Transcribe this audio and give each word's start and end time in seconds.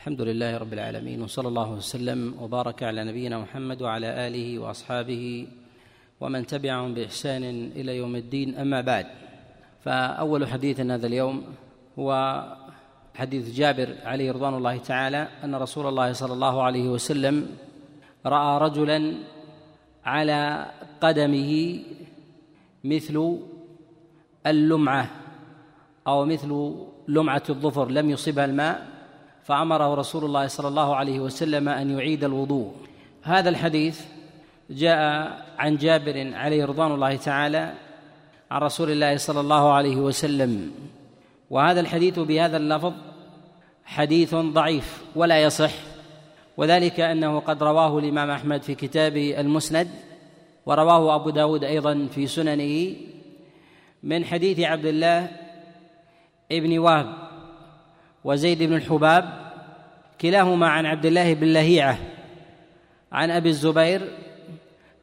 الحمد 0.00 0.20
لله 0.20 0.56
رب 0.56 0.72
العالمين 0.72 1.22
وصلى 1.22 1.48
الله 1.48 1.70
وسلم 1.72 2.34
وبارك 2.40 2.82
على 2.82 3.04
نبينا 3.04 3.38
محمد 3.38 3.82
وعلى 3.82 4.26
آله 4.26 4.58
وأصحابه 4.58 5.46
ومن 6.20 6.46
تبعهم 6.46 6.94
بإحسان 6.94 7.44
إلى 7.76 7.96
يوم 7.96 8.16
الدين 8.16 8.56
أما 8.56 8.80
بعد. 8.80 9.06
فأول 9.84 10.48
حديث 10.48 10.80
هذا 10.80 11.06
اليوم 11.06 11.44
هو 11.98 12.10
حديث 13.14 13.52
جابر 13.52 13.94
عليه 14.04 14.32
رضوان 14.32 14.54
الله 14.54 14.76
تعالى 14.76 15.28
أن 15.44 15.54
رسول 15.54 15.86
الله 15.86 16.12
صلى 16.12 16.32
الله 16.32 16.62
عليه 16.62 16.88
وسلم 16.88 17.46
رأى 18.26 18.58
رجلا 18.58 19.14
على 20.04 20.66
قدمه 21.00 21.80
مثل 22.84 23.38
اللمعة 24.46 25.10
أو 26.06 26.24
مثل 26.24 26.74
لمعة 27.08 27.42
الظفر 27.50 27.88
لم 27.90 28.10
يصبها 28.10 28.44
الماء 28.44 28.89
فأمره 29.50 29.94
رسول 29.94 30.24
الله 30.24 30.46
صلى 30.46 30.68
الله 30.68 30.96
عليه 30.96 31.20
وسلم 31.20 31.68
أن 31.68 31.98
يعيد 31.98 32.24
الوضوء. 32.24 32.72
هذا 33.22 33.48
الحديث 33.48 34.00
جاء 34.70 34.98
عن 35.58 35.76
جابر 35.76 36.34
عليه 36.34 36.64
رضوان 36.64 36.94
الله 36.94 37.16
تعالى 37.16 37.72
عن 38.50 38.60
رسول 38.60 38.90
الله 38.90 39.16
صلى 39.16 39.40
الله 39.40 39.72
عليه 39.72 39.96
وسلم. 39.96 40.70
وهذا 41.50 41.80
الحديث 41.80 42.18
بهذا 42.18 42.56
اللفظ 42.56 42.92
حديث 43.84 44.34
ضعيف 44.34 45.04
ولا 45.16 45.42
يصح. 45.42 45.72
وذلك 46.56 47.00
أنه 47.00 47.40
قد 47.40 47.62
رواه 47.62 47.98
الإمام 47.98 48.30
أحمد 48.30 48.62
في 48.62 48.74
كتابه 48.74 49.40
المسند 49.40 49.88
ورواه 50.66 51.14
أبو 51.14 51.30
داود 51.30 51.64
أيضا 51.64 52.08
في 52.14 52.26
سننه 52.26 52.96
من 54.02 54.24
حديث 54.24 54.60
عبد 54.60 54.86
الله 54.86 55.28
ابن 56.52 56.78
وهب 56.78 57.14
وزيد 58.24 58.62
بن 58.62 58.76
الحباب 58.76 59.39
كلاهما 60.20 60.68
عن 60.68 60.86
عبد 60.86 61.06
الله 61.06 61.34
بن 61.34 61.46
لهيعة 61.46 61.98
عن 63.12 63.30
أبي 63.30 63.48
الزبير 63.48 64.08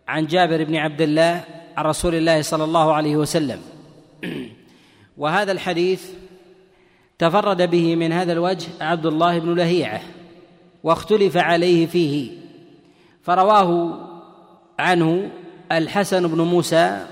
عن 0.07 0.25
جابر 0.25 0.63
بن 0.63 0.75
عبد 0.75 1.01
الله 1.01 1.43
عن 1.77 1.85
رسول 1.85 2.15
الله 2.15 2.41
صلى 2.41 2.63
الله 2.63 2.93
عليه 2.93 3.15
وسلم. 3.17 3.61
وهذا 5.17 5.51
الحديث 5.51 6.09
تفرد 7.19 7.69
به 7.69 7.95
من 7.95 8.11
هذا 8.11 8.33
الوجه 8.33 8.67
عبد 8.81 9.05
الله 9.05 9.39
بن 9.39 9.55
لهيعة 9.55 10.01
واختلف 10.83 11.37
عليه 11.37 11.85
فيه. 11.85 12.31
فرواه 13.23 13.99
عنه 14.79 15.29
الحسن 15.71 16.27
بن 16.27 16.41
موسى 16.41 17.05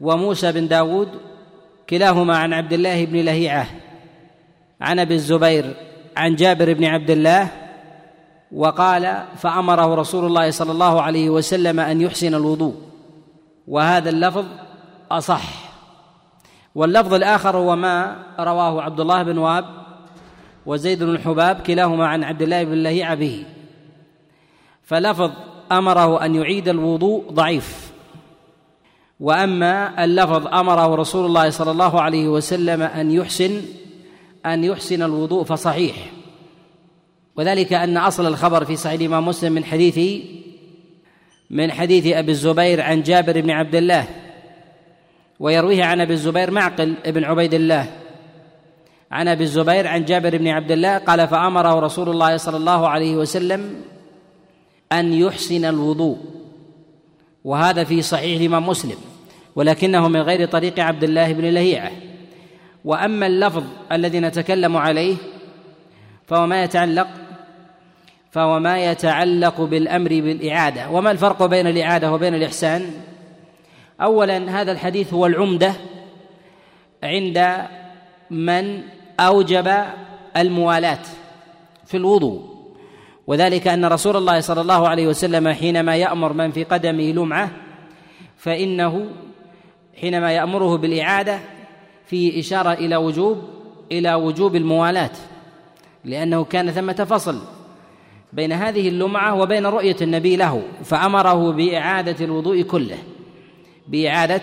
وموسى 0.00 0.52
بن 0.52 0.68
داود 0.68 1.08
كلاهما 1.90 2.36
عن 2.36 2.52
عبد 2.52 2.72
الله 2.72 3.04
بن 3.04 3.16
لهيعة 3.16 3.66
عن 4.80 4.98
أبي 4.98 5.14
الزبير 5.14 5.74
عن 6.16 6.34
جابر 6.34 6.72
بن 6.72 6.84
عبد 6.84 7.10
الله 7.10 7.48
وقال 8.52 9.24
فأمره 9.36 9.94
رسول 9.94 10.24
الله 10.24 10.50
صلى 10.50 10.72
الله 10.72 11.02
عليه 11.02 11.30
وسلم 11.30 11.80
أن 11.80 12.00
يحسن 12.00 12.34
الوضوء. 12.34 12.74
وهذا 13.68 14.10
اللفظ 14.10 14.44
أصح. 15.10 15.42
واللفظ 16.74 17.14
الآخر 17.14 17.56
هو 17.56 17.76
ما 17.76 18.16
رواه 18.40 18.82
عبد 18.82 19.00
الله 19.00 19.22
بن 19.22 19.38
واب 19.38 19.64
وزيد 20.66 21.02
بن 21.02 21.10
الحباب 21.10 21.60
كلاهما 21.60 22.06
عن 22.06 22.24
عبد 22.24 22.42
الله 22.42 22.64
بن 22.64 22.74
لهيعة 22.74 23.14
به. 23.14 23.44
فلفظ 24.82 25.30
أمره 25.72 26.24
أن 26.24 26.34
يعيد 26.34 26.68
الوضوء 26.68 27.32
ضعيف. 27.32 27.92
وأما 29.20 30.04
اللفظ 30.04 30.46
أمره 30.46 30.94
رسول 30.94 31.26
الله 31.26 31.50
صلى 31.50 31.70
الله 31.70 32.00
عليه 32.00 32.28
وسلم 32.28 32.82
أن 32.82 33.10
يحسن 33.10 33.62
أن 34.46 34.64
يحسن 34.64 35.02
الوضوء 35.02 35.44
فصحيح. 35.44 36.12
وذلك 37.36 37.72
أن 37.72 37.96
أصل 37.96 38.26
الخبر 38.26 38.64
في 38.64 38.76
صحيح 38.76 39.00
الإمام 39.00 39.28
مسلم 39.28 39.52
من 39.52 39.64
حديث 39.64 40.22
من 41.50 41.72
حديث 41.72 42.06
أبي 42.06 42.32
الزبير 42.32 42.80
عن 42.80 43.02
جابر 43.02 43.40
بن 43.40 43.50
عبد 43.50 43.74
الله 43.74 44.06
ويرويه 45.40 45.84
عن 45.84 46.00
أبي 46.00 46.12
الزبير 46.12 46.50
معقل 46.50 46.94
بن 47.06 47.24
عبيد 47.24 47.54
الله. 47.54 47.86
عن 49.10 49.28
أبي 49.28 49.44
الزبير 49.44 49.86
عن 49.86 50.04
جابر 50.04 50.38
بن 50.38 50.48
عبد 50.48 50.70
الله 50.70 50.98
قال 50.98 51.28
فأمره 51.28 51.80
رسول 51.80 52.08
الله 52.08 52.36
صلى 52.36 52.56
الله 52.56 52.88
عليه 52.88 53.16
وسلم 53.16 53.74
أن 54.92 55.12
يحسن 55.12 55.64
الوضوء. 55.64 56.18
وهذا 57.44 57.84
في 57.84 58.02
صحيح 58.02 58.40
الإمام 58.40 58.68
مسلم 58.68 58.96
ولكنه 59.56 60.08
من 60.08 60.20
غير 60.20 60.48
طريق 60.48 60.80
عبد 60.80 61.04
الله 61.04 61.32
بن 61.32 61.44
لهيعة. 61.44 61.90
وأما 62.86 63.26
اللفظ 63.26 63.64
الذي 63.92 64.20
نتكلم 64.20 64.76
عليه 64.76 65.16
فهو 66.26 66.46
ما 66.46 66.64
يتعلق 66.64 67.08
فهو 68.30 68.58
ما 68.58 68.84
يتعلق 68.84 69.60
بالأمر 69.60 70.08
بالإعادة. 70.08 70.90
وما 70.90 71.10
الفرق 71.10 71.46
بين 71.46 71.66
الإعادة 71.66 72.12
وبين 72.12 72.34
الإحسان؟ 72.34 72.90
اولا 74.00 74.60
هذا 74.60 74.72
الحديث 74.72 75.14
هو 75.14 75.26
العمدة 75.26 75.72
عند 77.02 77.56
من 78.30 78.82
أوجب 79.20 79.74
الموالاة 80.36 81.02
في 81.86 81.96
الوضوء. 81.96 82.56
وذلك 83.26 83.68
أن 83.68 83.84
رسول 83.84 84.16
الله 84.16 84.40
صلى 84.40 84.60
الله 84.60 84.88
عليه 84.88 85.06
وسلم 85.06 85.48
حينما 85.48 85.96
يأمر 85.96 86.32
من 86.32 86.50
في 86.50 86.64
قدمه 86.64 87.12
لمعة 87.12 87.50
فإنه 88.36 89.06
حينما 90.00 90.32
يأمره 90.32 90.76
بالإعادة 90.76 91.38
فيه 92.06 92.40
إشارة 92.40 92.72
إلى 92.72 92.96
وجوب 92.96 93.42
إلى 93.92 94.14
وجوب 94.14 94.56
الموالاة 94.56 95.10
لأنه 96.04 96.44
كان 96.44 96.70
ثمة 96.70 97.06
فصل 97.10 97.38
بين 98.32 98.52
هذه 98.52 98.88
اللمعة 98.88 99.34
وبين 99.34 99.66
رؤية 99.66 99.96
النبي 100.02 100.36
له 100.36 100.62
فأمره 100.84 101.52
بإعادة 101.52 102.24
الوضوء 102.24 102.62
كله 102.62 102.98
بإعادة 103.88 104.42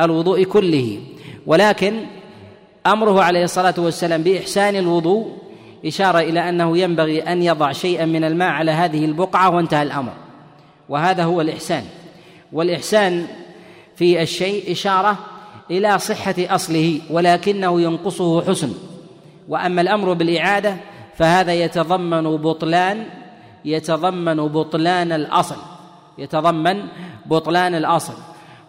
الوضوء 0.00 0.42
كله. 0.44 0.98
ولكن 1.46 2.00
أمره 2.86 3.22
عليه 3.22 3.44
الصلاة 3.44 3.74
والسلام 3.78 4.22
بإحسان 4.22 4.76
الوضوء 4.76 5.32
إشارة 5.86 6.18
إلى 6.18 6.48
أنه 6.48 6.78
ينبغي 6.78 7.20
أن 7.20 7.42
يضع 7.42 7.72
شيئا 7.72 8.04
من 8.04 8.24
الماء 8.24 8.48
على 8.48 8.70
هذه 8.70 9.04
البقعة 9.04 9.50
وانتهى 9.50 9.82
الأمر. 9.82 10.12
وهذا 10.88 11.24
هو 11.24 11.40
الإحسان. 11.40 11.84
والإحسان 12.52 13.26
في 13.96 14.22
الشيء 14.22 14.72
إشارة 14.72 15.18
إلى 15.70 15.98
صحة 15.98 16.34
أصله 16.38 17.00
ولكنه 17.10 17.80
ينقصه 17.80 18.42
حسن. 18.42 18.72
وأما 19.48 19.80
الأمر 19.80 20.12
بالإعادة 20.12 20.76
فهذا 21.16 21.54
يتضمن 21.54 22.36
بطلان 22.36 23.06
يتضمن 23.64 24.36
بطلان 24.36 25.12
الأصل. 25.12 25.56
يتضمن 26.18 26.82
بطلان 27.26 27.74
الأصل. 27.74 28.14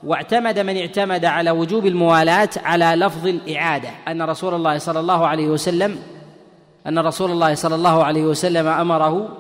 واعتمد 0.03 0.59
من 0.59 0.77
اعتمد 0.77 1.25
على 1.25 1.51
وجوب 1.51 1.85
الموالاة 1.85 2.49
على 2.63 3.05
لفظ 3.05 3.27
الإعادة. 3.27 3.89
أن 4.07 4.21
رسول 4.21 4.53
الله 4.53 4.77
صلى 4.77 4.99
الله 4.99 5.27
عليه 5.27 5.47
وسلم 5.47 5.99
أن 6.87 6.99
رسول 6.99 7.31
الله 7.31 7.53
صلى 7.53 7.75
الله 7.75 8.03
عليه 8.03 8.23
وسلم 8.23 8.67
أمره 8.67 9.37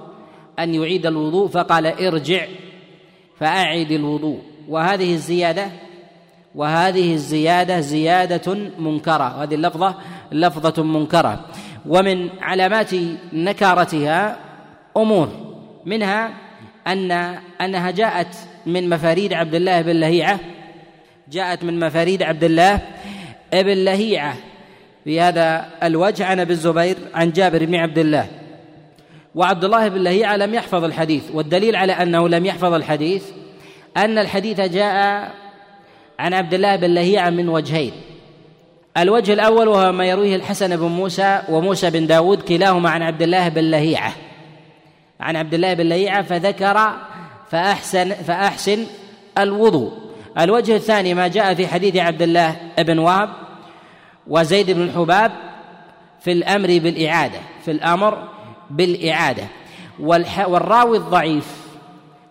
أن 0.59 0.75
يعيد 0.75 1.05
الوضوء 1.05 1.47
فقال 1.47 1.85
ارجع 1.85 2.45
فأعد 3.39 3.91
الوضوء. 3.91 4.39
وهذه 4.69 5.13
الزيادة 5.13 5.71
وهذه 6.55 7.13
الزيادة 7.13 7.79
زيادة 7.79 8.53
منكرة. 8.79 9.37
وهذه 9.37 9.55
اللفظة 9.55 9.95
لفظة 10.31 10.83
منكرة. 10.83 11.45
ومن 11.85 12.29
علامات 12.41 12.89
نكارتها 13.33 14.37
أمور. 14.97 15.29
منها 15.85 16.33
أن 16.87 17.11
أنها 17.61 17.91
جاءت 17.91 18.35
من 18.65 18.89
مفاريد 18.89 19.33
عبد 19.33 19.55
الله 19.55 19.81
بن 19.81 19.91
لهيعة. 19.91 20.39
جاءت 21.31 21.63
من 21.63 21.79
مفاريد 21.79 22.23
عبد 22.23 22.43
الله 22.43 22.81
بن 23.53 23.77
لهيعة. 23.85 24.35
في 25.03 25.21
هذا 25.21 25.65
الوجه 25.83 26.25
عن 26.25 26.39
أبي 26.39 26.53
الزبير 26.53 26.97
عن 27.13 27.31
جابر 27.31 27.65
بن 27.65 27.75
عبد 27.75 27.97
الله. 27.97 28.27
وعبد 29.35 29.63
الله 29.63 29.87
بن 29.87 30.03
لهيعة 30.03 30.37
لم 30.37 30.53
يحفظ 30.53 30.83
الحديث. 30.83 31.23
والدليل 31.33 31.75
على 31.75 31.93
أنه 31.93 32.29
لم 32.29 32.45
يحفظ 32.45 32.73
الحديث 32.73 33.23
أن 33.97 34.17
الحديث 34.17 34.61
جاء 34.61 35.31
عن 36.19 36.33
عبد 36.33 36.53
الله 36.53 36.75
بن 36.75 36.93
لهيعة 36.93 37.29
من 37.29 37.49
وجهين. 37.49 37.91
الوجه 38.97 39.33
الأول 39.33 39.67
وهو 39.67 39.91
ما 39.91 40.05
يرويه 40.05 40.35
الحسن 40.35 40.77
بن 40.77 40.85
موسى 40.85 41.41
وموسى 41.49 41.89
بن 41.89 42.07
داود 42.07 42.41
كلاهما 42.41 42.89
عن 42.89 43.01
عبد 43.01 43.21
الله 43.21 43.49
بن 43.49 43.61
لهيعة. 43.61 44.13
عن 45.19 45.35
عبد 45.35 45.53
الله 45.53 45.73
بن 45.73 45.89
لهيعة 45.89 46.21
فذكر 46.21 46.93
فأحسن 47.51 48.09
فأحسن 48.09 48.85
الوضوء. 49.37 49.91
الوجه 50.39 50.75
الثاني 50.75 51.13
ما 51.13 51.27
جاء 51.27 51.53
في 51.53 51.67
حديث 51.67 51.95
عبد 51.95 52.21
الله 52.21 52.55
بن 52.77 52.99
وهب 52.99 53.29
وزيد 54.27 54.71
بن 54.71 54.81
الحباب 54.81 55.31
في 56.21 56.31
الأمر 56.31 56.67
بالإعادة 56.67 57.39
في 57.65 57.71
الأمر 57.71 58.27
بالإعادة. 58.69 59.43
والراوي 59.99 60.97
الضعيف 60.97 61.63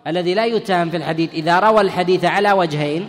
الذي 0.07 0.35
لا 0.35 0.47
يتهم 0.47 0.91
في 0.91 0.97
الحديث 0.97 1.35
إذا 1.35 1.59
روى 1.59 1.81
الحديث 1.81 2.25
على 2.25 2.53
وجهين 2.53 3.09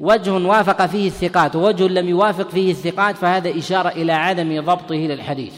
وجه 0.00 0.32
وافق 0.32 0.86
فيه 0.86 1.06
الثقات 1.06 1.56
ووجه 1.56 1.88
لم 1.88 2.08
يوافق 2.08 2.50
فيه 2.50 2.70
الثقات 2.70 3.16
فهذا 3.16 3.58
إشارة 3.58 3.88
إلى 3.88 4.12
عدم 4.12 4.60
ضبطه 4.60 4.94
للحديث. 4.94 5.52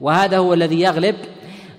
وهذا 0.00 0.38
هو 0.38 0.54
الذي 0.54 0.80
يغلب 0.80 1.16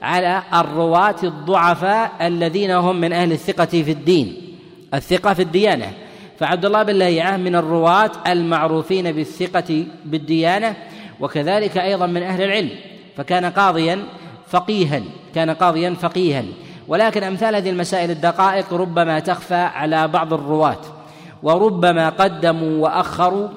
على 0.02 0.44
الرواة 0.54 1.16
الضعفاء 1.24 2.12
الذين 2.22 2.72
هم 2.72 2.96
من 2.96 3.14
أهل 3.14 3.32
الثقة 3.32 3.66
في 3.66 3.92
الدين. 3.92 4.56
الثقة 4.94 5.34
في 5.34 5.42
الديانة. 5.42 5.92
فعبد 6.40 6.66
الله 6.66 6.84
بن 6.84 6.96
لهيعة 6.96 7.38
من 7.38 7.56
الرواة 7.56 8.12
المعروفين 8.28 9.12
بالثقة 9.12 9.86
بالديانة 10.06 10.76
وكذلك 11.20 11.78
أيضا 11.78 12.06
من 12.06 12.24
أهل 12.24 12.42
العلم. 12.42 12.70
فكان 13.18 13.46
قاضيا 13.46 14.04
فقيها 14.48 15.02
كان 15.36 15.50
قاضيا 15.50 15.94
فقيها. 15.94 16.44
ولكن 16.88 17.24
أمثال 17.24 17.56
هذه 17.56 17.70
المسائل 17.70 18.12
الدقائق 18.12 18.74
ربما 18.74 19.20
تخفى 19.20 19.56
على 19.56 20.08
بعض 20.08 20.34
الرواة. 20.34 20.97
وربما 21.44 22.10
قدموا 22.10 22.84
وأخروا 22.84 23.48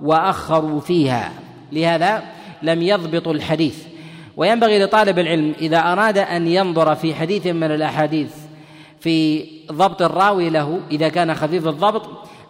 وأخروا 0.00 0.80
فيها. 0.80 1.32
لهذا 1.72 2.22
لم 2.62 2.82
يضبطوا 2.82 3.32
الحديث. 3.32 3.84
وينبغي 4.36 4.84
لطالب 4.84 5.18
العلم 5.18 5.54
إذا 5.60 5.78
أراد 5.78 6.18
أن 6.18 6.46
ينظر 6.48 6.94
في 6.94 7.14
حديث 7.14 7.46
من 7.46 7.70
الأحاديث 7.70 8.34
في 9.00 9.44
ضبط 9.72 10.02
الراوي 10.02 10.50
له 10.50 10.80
إذا 10.90 11.08
كان 11.08 11.34
خفيف 11.34 11.66
الضبط 11.66 12.02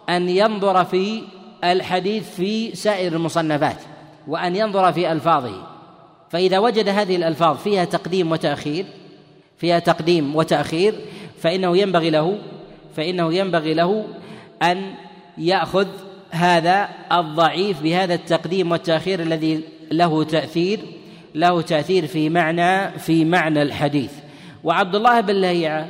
أن 0.09 0.29
ينظر 0.29 0.85
في 0.85 1.21
الحديث 1.63 2.35
في 2.35 2.75
سائر 2.75 3.13
المصنفات 3.13 3.77
وأن 4.27 4.55
ينظر 4.55 4.93
في 4.93 5.11
ألفاظه. 5.11 5.63
فإذا 6.29 6.59
وجد 6.59 6.89
هذه 6.89 7.15
الألفاظ 7.15 7.57
فيها 7.57 7.85
تقديم 7.85 8.31
وتأخير 8.31 8.85
فيها 9.57 9.79
تقديم 9.79 10.35
وتأخير 10.35 10.95
فإنه 11.39 11.77
ينبغي 11.77 12.09
له 12.09 12.37
فإنه 12.95 13.33
ينبغي 13.33 13.73
له 13.73 14.05
أن 14.63 14.93
يأخذ 15.37 15.87
هذا 16.31 16.89
الضعيف 17.11 17.81
بهذا 17.81 18.13
التقديم 18.13 18.71
والتأخير 18.71 19.19
الذي 19.19 19.63
له 19.91 20.23
تأثير 20.23 20.79
له 21.35 21.61
تأثير 21.61 22.07
في 22.07 22.29
معنى 22.29 22.99
في 22.99 23.25
معنى 23.25 23.61
الحديث. 23.61 24.11
وعبد 24.63 24.95
الله 24.95 25.21
بن 25.21 25.33
لهيعة 25.33 25.87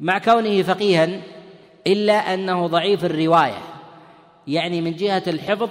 مع 0.00 0.18
كونه 0.18 0.62
فقيها 0.62 1.08
إلا 1.86 2.34
أنه 2.34 2.66
ضعيف 2.66 3.04
الرواية 3.04 3.62
يعني 4.46 4.80
من 4.80 4.96
جهة 4.96 5.22
الحفظ 5.26 5.68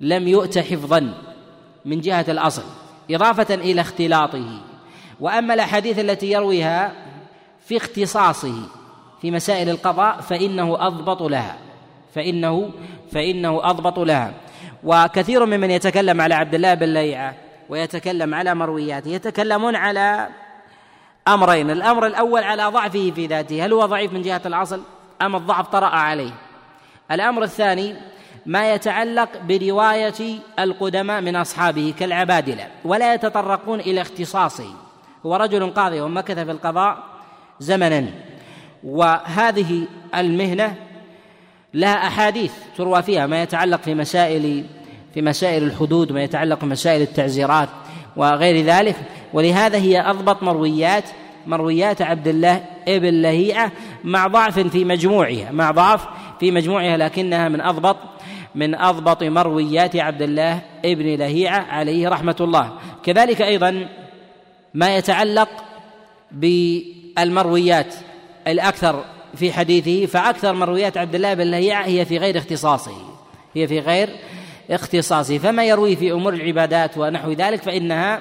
لم 0.00 0.28
يؤت 0.28 0.58
حفظا 0.58 1.14
من 1.84 2.00
جهة 2.00 2.24
الأصل 2.28 2.62
إضافة 3.10 3.54
إلى 3.54 3.80
اختلاطه. 3.80 4.60
وأما 5.20 5.54
الأحاديث 5.54 5.98
التي 5.98 6.30
يرويها 6.32 6.92
في 7.66 7.76
اختصاصه 7.76 8.54
في 9.20 9.30
مسائل 9.30 9.68
القضاء 9.68 10.20
فإنه 10.20 10.86
أضبط 10.86 11.22
لها. 11.22 11.56
فإنه 12.14 12.70
فإنه 13.12 13.60
أضبط 13.70 13.98
لها. 13.98 14.32
وكثير 14.84 15.46
ممن 15.46 15.70
يتكلم 15.70 16.20
على 16.20 16.34
عبد 16.34 16.54
الله 16.54 16.74
بن 16.74 16.94
ليعة 16.94 17.34
ويتكلم 17.68 18.34
على 18.34 18.54
مروياته 18.54 19.08
يتكلمون 19.08 19.76
على 19.76 20.28
أمرين. 21.28 21.70
الأمر 21.70 22.06
الأول 22.06 22.42
على 22.42 22.66
ضعفه 22.66 23.12
في 23.14 23.26
ذاته. 23.26 23.66
هل 23.66 23.72
هو 23.72 23.86
ضعيف 23.86 24.12
من 24.12 24.22
جهة 24.22 24.42
الأصل؟ 24.46 24.82
أم 25.22 25.36
الضعف 25.36 25.68
طرأ 25.68 25.86
عليه؟ 25.86 26.32
الأمر 27.10 27.42
الثاني 27.42 27.96
ما 28.46 28.74
يتعلق 28.74 29.28
برواية 29.48 30.38
القدماء 30.58 31.20
من 31.20 31.36
أصحابه 31.36 31.94
كالعبادلة 31.98 32.68
ولا 32.84 33.14
يتطرقون 33.14 33.80
إلى 33.80 34.00
اختصاصه. 34.00 34.74
هو 35.26 35.36
رجل 35.36 35.70
قاضي 35.70 36.00
ومكث 36.00 36.38
في 36.38 36.50
القضاء 36.50 36.98
زمنا. 37.60 38.08
وهذه 38.84 39.86
المهنة 40.14 40.74
لها 41.74 42.06
أحاديث 42.06 42.52
تروى 42.76 43.02
فيها 43.02 43.26
ما 43.26 43.42
يتعلق 43.42 43.82
في 43.82 43.94
مسائل 43.94 44.64
في 45.14 45.22
مسائل 45.22 45.62
الحدود 45.62 46.10
وما 46.10 46.22
يتعلق 46.22 46.64
بمسائل 46.64 47.02
التعزيرات 47.02 47.68
وغير 48.16 48.64
ذلك. 48.64 48.96
ولهذا 49.32 49.78
هي 49.78 50.00
أضبط 50.00 50.42
مرويات 50.42 51.04
مرويات 51.46 52.02
عبد 52.02 52.28
الله 52.28 52.64
ابن 52.88 53.22
لهيعة 53.22 53.72
مع 54.04 54.26
ضعف 54.26 54.58
في 54.58 54.84
مجموعها 54.84 55.50
مع 55.50 55.70
ضعف 55.70 56.06
في 56.40 56.50
مجموعها 56.50 56.96
لكنها 56.96 57.48
من 57.48 57.60
أضبط 57.60 57.96
من 58.54 58.74
أضبط 58.74 59.22
مرويات 59.22 59.96
عبد 59.96 60.22
الله 60.22 60.60
ابن 60.84 61.14
لهيعة 61.14 61.60
عليه 61.60 62.08
رحمة 62.08 62.36
الله. 62.40 62.72
كذلك 63.02 63.42
أيضا 63.42 63.88
ما 64.74 64.96
يتعلق 64.96 65.48
بالمرويات. 66.32 67.94
الأكثر 68.50 69.04
في 69.36 69.52
حديثه 69.52 70.06
فأكثر 70.06 70.52
مرويات 70.52 70.96
عبد 70.96 71.14
الله 71.14 71.34
بن 71.34 71.50
لهيعة 71.50 71.84
هي 71.84 72.04
في 72.04 72.18
غير 72.18 72.38
اختصاصه 72.38 72.92
هي 73.54 73.66
في 73.66 73.78
غير 73.78 74.16
اختصاصه. 74.70 75.38
فما 75.38 75.64
يروي 75.64 75.96
في 75.96 76.12
أمور 76.12 76.34
العبادات 76.34 76.98
ونحو 76.98 77.32
ذلك 77.32 77.62
فإنها 77.62 78.20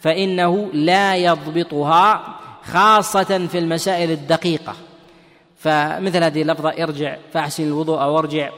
فإنه 0.00 0.70
لا 0.72 1.16
يضبطها 1.16 2.36
خاصة 2.62 3.46
في 3.46 3.58
المسائل 3.58 4.10
الدقيقة. 4.10 4.74
فمثل 5.58 6.24
هذه 6.24 6.42
اللفظة 6.42 6.70
ارجع 6.82 7.16
فأحسن 7.32 7.62
الوضوء 7.62 8.02
أو 8.02 8.18
ارجع 8.18 8.50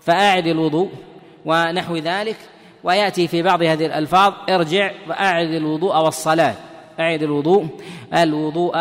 فأعد 0.00 0.46
الوضوء 0.46 0.90
ونحو 1.44 1.96
ذلك. 1.96 2.36
ويأتي 2.84 3.28
في 3.28 3.42
بعض 3.42 3.62
هذه 3.62 3.86
الألفاظ 3.86 4.32
ارجع 4.48 4.90
فأعد 5.08 5.50
الوضوء 5.50 5.96
والصلاة. 5.96 6.54
أعد 7.00 7.22
الوضوء 7.22 7.66
الوضوء 8.14 8.76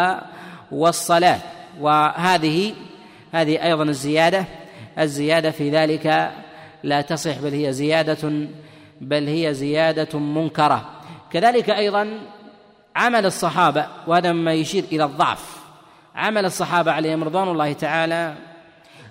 والصلاة. 0.71 1.39
وهذه 1.79 2.73
هذه 3.31 3.63
أيضا 3.63 3.83
الزيادة. 3.83 4.45
الزيادة 4.99 5.51
في 5.51 5.69
ذلك 5.69 6.31
لا 6.83 7.01
تصح 7.01 7.37
بل 7.37 7.53
هي 7.53 7.73
زيادة 7.73 8.47
بل 9.01 9.27
هي 9.27 9.53
زيادة 9.53 10.19
منكرة. 10.19 10.89
كذلك 11.31 11.69
أيضا 11.69 12.19
عمل 12.95 13.25
الصحابة 13.25 13.85
وهذا 14.07 14.31
مما 14.31 14.53
يشير 14.53 14.83
إلى 14.91 15.03
الضعف. 15.03 15.59
عمل 16.15 16.45
الصحابة 16.45 16.91
عليهم 16.91 17.23
رضوان 17.23 17.47
الله 17.47 17.73
تعالى 17.73 18.35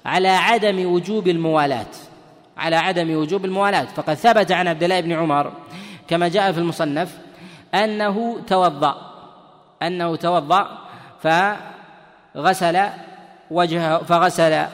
على 0.07 0.29
عدم 0.29 0.93
وجوب 0.93 1.29
الموالاة 1.29 1.87
على 2.57 2.77
عدم 2.77 3.17
وجوب 3.17 3.45
الموالاة 3.45 3.85
فقد 3.85 4.15
ثبت 4.15 4.53
عن 4.53 4.69
عبد 4.69 4.83
الله 4.83 5.01
بن 5.01 5.13
عمر 5.13 5.53
كما 6.09 6.29
جاء 6.29 6.53
في 6.53 6.59
المصنف 6.59 7.19
أنه 7.75 8.41
توضأ. 8.47 8.95
أنه 9.83 10.17
توضأ 10.17 10.79
فغسل 11.23 12.79
وجهه 13.51 13.99
فغسل 13.99 14.65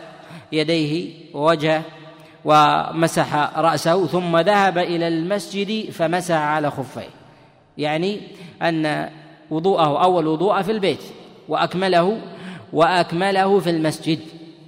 يديه 0.52 1.14
ووجهه 1.34 1.82
ومسح 2.44 3.34
رأسه 3.56 4.06
ثم 4.06 4.38
ذهب 4.38 4.78
إلى 4.78 5.08
المسجد 5.08 5.90
فمسح 5.90 6.34
على 6.34 6.70
خفيه. 6.70 7.10
يعني 7.78 8.20
أن 8.62 9.10
وضوءه 9.50 10.04
أول 10.04 10.26
وضوء 10.26 10.62
في 10.62 10.70
البيت 10.70 11.02
وأكمله 11.48 12.20
وأكمله 12.72 13.60
في 13.60 13.70
المسجد 13.70 14.18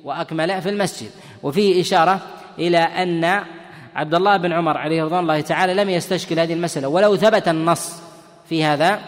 وأكمل 0.04 0.62
في 0.62 0.68
المسجد. 0.68 1.10
وفيه 1.42 1.80
إشارة 1.80 2.20
إلى 2.58 2.78
أن 2.78 3.44
عبد 3.96 4.14
الله 4.14 4.36
بن 4.36 4.52
عمر 4.52 4.78
عليه 4.78 5.04
رضوان 5.04 5.20
الله 5.20 5.40
تعالى 5.40 5.74
لم 5.74 5.90
يستشكل 5.90 6.38
هذه 6.38 6.52
المسألة 6.52 6.88
ولو 6.88 7.16
ثبت 7.16 7.48
النص 7.48 7.92
في 8.48 8.64
هذا 8.64 9.00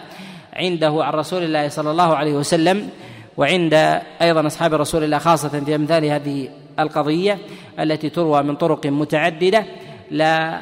عنده 0.53 1.03
عن 1.03 1.13
رسول 1.13 1.43
الله 1.43 1.67
صلى 1.67 1.91
الله 1.91 2.15
عليه 2.15 2.33
وسلم 2.33 2.89
وعند 3.37 3.73
أيضا 4.21 4.47
أصحاب 4.47 4.73
رسول 4.73 5.03
الله 5.03 5.17
خاصة 5.17 5.49
في 5.49 5.75
أمثال 5.75 6.05
هذه 6.05 6.49
القضية 6.79 7.37
التي 7.79 8.09
تروى 8.09 8.43
من 8.43 8.55
طرق 8.55 8.85
متعددة 8.85 9.65
لا 10.11 10.59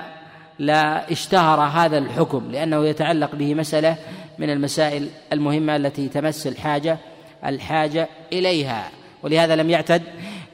لا 0.60 1.12
اشتهر 1.12 1.60
هذا 1.60 1.98
الحكم 1.98 2.52
لأنه 2.52 2.86
يتعلق 2.86 3.36
به 3.36 3.54
مسألة 3.56 3.96
من 4.40 4.50
المسائل 4.50 5.10
المهمة 5.34 5.76
التي 5.76 6.08
تمس 6.10 6.48
الحاجة 6.48 6.98
الحاجة 7.46 8.08
إليها. 8.34 8.90
ولهذا 9.24 9.56
لم 9.56 9.70
يعتد 9.70 10.02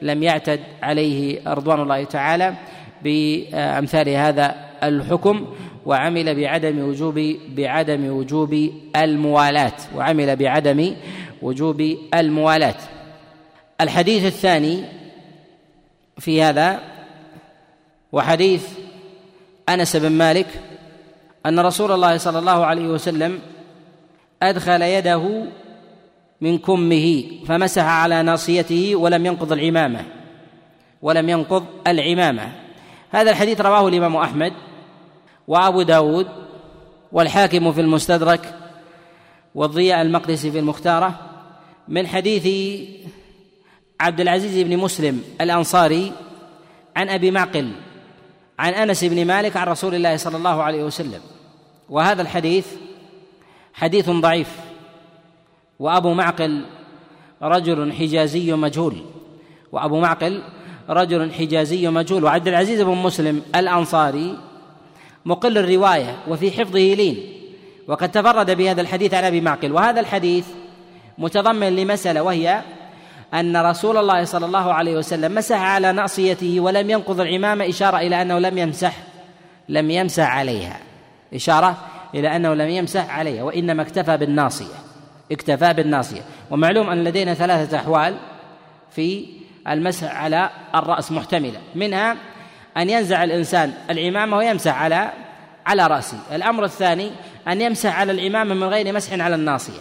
لم 0.02 0.22
يعتد 0.22 0.60
عليه 0.82 1.40
رضوان 1.46 1.80
الله 1.80 2.04
تعالى 2.04 2.54
بأمثال 3.02 4.08
هذا 4.08 4.54
الحكم. 4.82 5.46
وعمل 5.86 6.34
بعدم 6.34 6.78
وجوب 6.78 7.36
بعدم 7.56 8.06
وجوب 8.06 8.70
الموالاة 8.96 9.72
وعمل 9.96 10.36
بعدم 10.36 10.94
وجوب 11.42 11.96
الموالاة. 12.14 12.76
الحديث 13.80 14.24
الثاني 14.24 14.84
في 16.18 16.42
هذا 16.42 16.80
وحديث 18.12 18.68
أنس 19.68 19.96
بن 19.96 20.12
مالك 20.12 20.46
أن 21.46 21.60
رسول 21.60 21.92
الله 21.92 22.16
صلى 22.16 22.38
الله 22.38 22.66
عليه 22.66 22.88
وسلم 22.88 23.40
أدخل 24.42 24.82
يده 24.82 25.44
من 26.40 26.58
كمه 26.58 27.22
فمسح 27.46 27.84
على 27.84 28.22
ناصيته 28.22 28.96
ولم 28.96 29.26
ينقض 29.26 29.52
العمامة 29.52 30.04
ولم 31.02 31.28
ينقض 31.28 31.64
العمامة. 31.86 32.52
هذا 33.10 33.30
الحديث 33.30 33.60
رواه 33.60 33.88
الإمام 33.88 34.16
أحمد 34.16 34.52
وأبو 35.48 35.82
داود 35.82 36.26
والحاكم 37.12 37.72
في 37.72 37.80
المستدرك 37.80 38.54
والضياء 39.54 40.02
المقدسي 40.02 40.50
في 40.50 40.58
المختارة 40.58 41.20
من 41.88 42.06
حديث 42.06 42.48
عبد 44.00 44.20
العزيز 44.20 44.66
بن 44.66 44.76
مسلم 44.76 45.22
الأنصاري 45.40 46.12
عن 46.96 47.08
أبي 47.08 47.30
معقل 47.30 47.72
عن 48.58 48.72
أنس 48.72 49.04
بن 49.04 49.26
مالك 49.26 49.56
عن 49.56 49.66
رسول 49.66 49.94
الله 49.94 50.16
صلى 50.16 50.36
الله 50.36 50.62
عليه 50.62 50.84
وسلم. 50.84 51.20
وهذا 51.88 52.22
الحديث 52.22 52.66
حديث 53.74 54.10
ضعيف. 54.10 54.48
وأبو 55.78 56.14
معقل 56.14 56.64
رجل 57.42 57.92
حجازي 57.92 58.52
مجهول. 58.52 58.96
وأبو 59.72 60.00
معقل 60.00 60.42
رجل 60.88 61.32
حجازي 61.32 61.88
مجهول. 61.88 62.24
وعبد 62.24 62.48
العزيز 62.48 62.80
بن 62.80 62.94
مسلم 62.94 63.42
الأنصاري 63.54 64.38
مقل 65.24 65.58
الرواية 65.58 66.16
وفي 66.28 66.50
حفظه 66.50 66.78
لين. 66.94 67.16
وقد 67.88 68.10
تفرد 68.10 68.50
بهذا 68.50 68.80
الحديث 68.80 69.14
عن 69.14 69.24
أبي 69.24 69.40
معقل. 69.40 69.72
وهذا 69.72 70.00
الحديث 70.00 70.46
متضمن 71.18 71.76
لمسألة 71.76 72.22
وهي 72.22 72.62
أن 73.34 73.56
رسول 73.56 73.96
الله 73.96 74.24
صلى 74.24 74.46
الله 74.46 74.72
عليه 74.72 74.96
وسلم 74.96 75.34
مسح 75.34 75.60
على 75.60 75.92
ناصيته 75.92 76.60
ولم 76.60 76.90
ينقض 76.90 77.20
العمامة 77.20 77.68
إشارة 77.68 77.98
إلى 77.98 78.22
أنه 78.22 78.38
لم 78.38 78.58
يمسح 78.58 78.96
لم 79.68 79.90
يمسح 79.90 80.28
عليها. 80.28 80.80
إشارة 81.34 81.76
إلى 82.14 82.36
أنه 82.36 82.54
لم 82.54 82.68
يمسح 82.68 83.18
عليها 83.18 83.42
وإنما 83.42 83.82
اكتفى 83.82 84.16
بالناصية 84.16 84.74
اكتفى 85.32 85.72
بالناصية. 85.72 86.20
ومعلوم 86.50 86.90
أن 86.90 87.04
لدينا 87.04 87.34
ثلاثة 87.34 87.76
أحوال 87.76 88.16
في 88.90 89.26
المسح 89.68 90.16
على 90.16 90.50
الرأس 90.74 91.12
محتملة. 91.12 91.60
منها 91.74 92.16
أن 92.76 92.90
ينزع 92.90 93.24
الإنسان 93.24 93.72
العمامة 93.90 94.36
ويمسح 94.36 94.82
على 94.82 95.12
على 95.66 95.86
رأسه. 95.86 96.18
الأمر 96.32 96.64
الثاني 96.64 97.10
أن 97.48 97.60
يمسح 97.60 97.98
على 97.98 98.12
العمامة 98.12 98.54
من 98.54 98.64
غير 98.64 98.92
مسح 98.92 99.12
على 99.12 99.34
الناصية. 99.34 99.80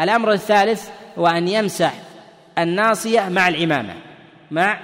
الأمر 0.00 0.32
الثالث 0.32 0.88
هو 1.18 1.26
أن 1.26 1.48
يمسح 1.48 1.94
الناصية 2.58 3.28
مع 3.28 3.48
العمامة 3.48 3.94
مع 4.50 4.78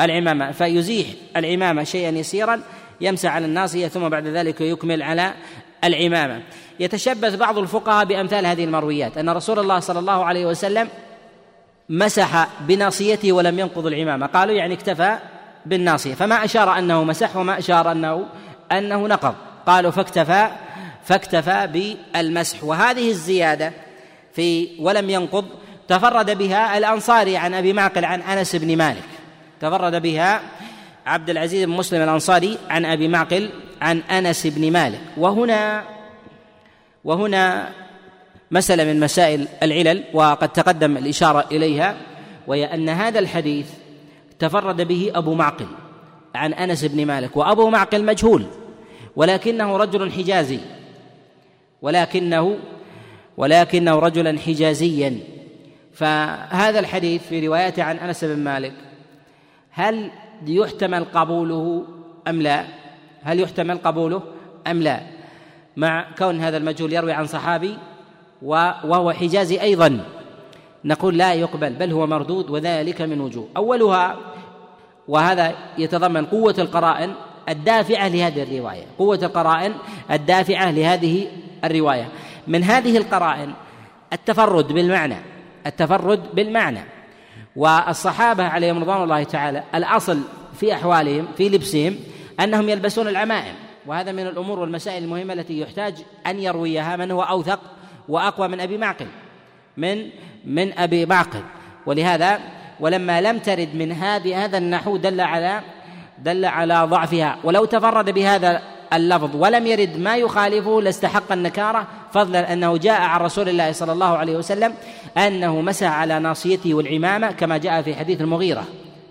العمامة 0.00 0.52
فيزيح 0.52 1.06
العمامة 1.36 1.84
شيئا 1.84 2.10
يسيرا 2.10 2.60
يمسح 3.00 3.34
على 3.34 3.46
الناصية 3.46 3.88
ثم 3.88 4.08
بعد 4.08 4.26
ذلك 4.26 4.60
يكمل 4.60 5.02
على 5.02 5.34
العمامة 5.84 6.42
يتشبث 6.80 7.34
بعض 7.34 7.58
الفقهاء 7.58 8.04
بأمثال 8.04 8.46
هذه 8.46 8.64
المرويات. 8.64 9.18
أن 9.18 9.30
رسول 9.30 9.58
الله 9.58 9.80
صلى 9.80 9.98
الله 9.98 10.24
عليه 10.24 10.46
وسلم 10.46 10.88
مسح 11.88 12.48
بناصيته 12.60 13.32
ولم 13.32 13.58
ينقض 13.58 13.86
العمامة 13.86 14.26
قالوا 14.26 14.54
يعني 14.54 14.74
اكتفى 14.74 15.18
بالناصية. 15.66 16.14
فما 16.14 16.44
أشار 16.44 16.78
أنه 16.78 17.04
مسح 17.04 17.36
وما 17.36 17.58
أشار 17.58 17.92
أنه 17.92 18.26
أنه 18.72 19.06
نقض. 19.06 19.34
قالوا 19.66 19.90
فاكتفى 19.90 20.50
فاكتفى 21.04 21.66
بالمسح. 22.14 22.64
وهذه 22.64 23.10
الزيادة 23.10 23.72
في 24.32 24.68
ولم 24.80 25.10
ينقض 25.10 25.44
تفرد 25.88 26.38
بها 26.38 26.78
الأنصاري 26.78 27.36
عن 27.36 27.54
أبي 27.54 27.72
معقل 27.72 28.04
عن 28.04 28.20
أنس 28.20 28.56
بن 28.56 28.76
مالك. 28.76 29.04
تفرد 29.60 30.02
بها 30.02 30.40
عبد 31.06 31.30
العزيز 31.30 31.64
بن 31.64 31.72
مسلم 31.72 32.02
الأنصاري 32.02 32.58
عن 32.70 32.84
أبي 32.84 33.08
معقل 33.08 33.50
عن 33.82 33.98
أنس 33.98 34.46
بن 34.46 34.72
مالك. 34.72 35.00
وهنا 35.16 35.84
وهنا 37.04 37.68
مسألة 38.50 38.84
من 38.84 39.00
مسائل 39.00 39.48
العلل 39.62 40.04
وقد 40.12 40.48
تقدم 40.48 40.96
الإشارة 40.96 41.44
إليها 41.52 41.96
وهي 42.46 42.64
أن 42.64 42.88
هذا 42.88 43.18
الحديث 43.18 43.66
تفرد 44.38 44.88
به 44.88 45.12
أبو 45.14 45.34
معقل 45.34 45.66
عن 46.34 46.52
أنس 46.52 46.84
بن 46.84 47.06
مالك 47.06 47.36
وأبو 47.36 47.70
معقل 47.70 48.04
مجهول 48.04 48.46
ولكنه 49.16 49.76
رجل 49.76 50.12
حجازي 50.12 50.60
ولكنه 51.82 52.58
ولكنه 53.36 53.98
رجلا 53.98 54.38
حجازيا 54.38 55.18
فهذا 55.92 56.78
الحديث 56.78 57.22
في 57.22 57.46
روايته 57.46 57.82
عن 57.82 57.96
أنس 57.96 58.24
بن 58.24 58.38
مالك 58.38 58.72
هل 59.70 60.10
يحتمل 60.46 61.04
قبوله 61.04 61.84
أم 62.28 62.42
لا؟ 62.42 62.64
هل 63.22 63.40
يحتمل 63.40 63.78
قبوله 63.78 64.22
أم 64.66 64.82
لا؟ 64.82 65.00
مع 65.76 66.06
كون 66.18 66.40
هذا 66.40 66.56
المجهول 66.56 66.92
يروي 66.92 67.12
عن 67.12 67.26
صحابي 67.26 67.78
وهو 68.42 69.12
حجازي 69.12 69.60
أيضا 69.60 70.04
نقول 70.84 71.18
لا 71.18 71.34
يقبل 71.34 71.72
بل 71.72 71.92
هو 71.92 72.06
مردود 72.06 72.50
وذلك 72.50 73.02
من 73.02 73.20
وجوه. 73.20 73.48
أولها 73.56 74.16
وهذا 75.08 75.54
يتضمن 75.78 76.26
قوة 76.26 76.54
القرائن 76.58 77.12
الدافعة 77.48 78.08
لهذه 78.08 78.42
الرواية. 78.42 78.84
قوة 78.98 79.18
القرائن 79.22 79.74
الدافعة 80.10 80.70
لهذه 80.70 81.26
الرواية. 81.64 82.08
من 82.46 82.64
هذه 82.64 82.96
القرائن 82.96 83.52
التفرد 84.12 84.72
بالمعنى 84.72 85.16
التفرد 85.66 86.34
بالمعنى. 86.34 86.80
والصحابة 87.56 88.44
عليهم 88.44 88.78
رضوان 88.78 89.02
الله 89.02 89.22
تعالى 89.22 89.64
الأصل 89.74 90.20
في 90.54 90.74
أحوالهم 90.74 91.26
في 91.36 91.48
لبسهم 91.48 91.96
أنهم 92.40 92.68
يلبسون 92.68 93.08
العمائم. 93.08 93.54
وهذا 93.86 94.12
من 94.12 94.26
الأمور 94.26 94.58
والمسائل 94.58 95.04
المهمة 95.04 95.32
التي 95.32 95.60
يحتاج 95.60 95.94
أن 96.26 96.38
يرويها 96.38 96.96
من 96.96 97.10
هو 97.10 97.22
أوثق 97.22 97.60
وأقوى 98.08 98.48
من 98.48 98.60
أبي 98.60 98.78
معقل. 98.78 99.06
من 99.78 100.10
من 100.44 100.78
أبي 100.78 101.06
معقل. 101.06 101.42
ولهذا 101.86 102.40
ولما 102.80 103.20
لم 103.20 103.38
ترد 103.38 103.74
من 103.74 103.92
هذه 103.92 104.44
هذا 104.44 104.58
النحو 104.58 104.96
دل 104.96 105.20
على 105.20 105.60
دل 106.18 106.44
على 106.44 106.86
ضعفها. 106.90 107.38
ولو 107.44 107.64
تفرد 107.64 108.10
بهذا 108.10 108.62
اللفظ 108.92 109.36
ولم 109.36 109.66
يرد 109.66 109.98
ما 109.98 110.16
يخالفه 110.16 110.82
لاستحق 110.82 111.32
النكارة 111.32 111.86
فضلا 112.12 112.52
أنه 112.52 112.76
جاء 112.76 113.00
عن 113.00 113.20
رسول 113.20 113.48
الله 113.48 113.72
صلى 113.72 113.92
الله 113.92 114.16
عليه 114.16 114.36
وسلم 114.36 114.74
أنه 115.18 115.60
مسح 115.60 115.92
على 115.92 116.18
ناصيته 116.18 116.74
والعمامة 116.74 117.30
كما 117.30 117.56
جاء 117.56 117.82
في 117.82 117.94
حديث 117.94 118.20
المغيرة. 118.20 118.64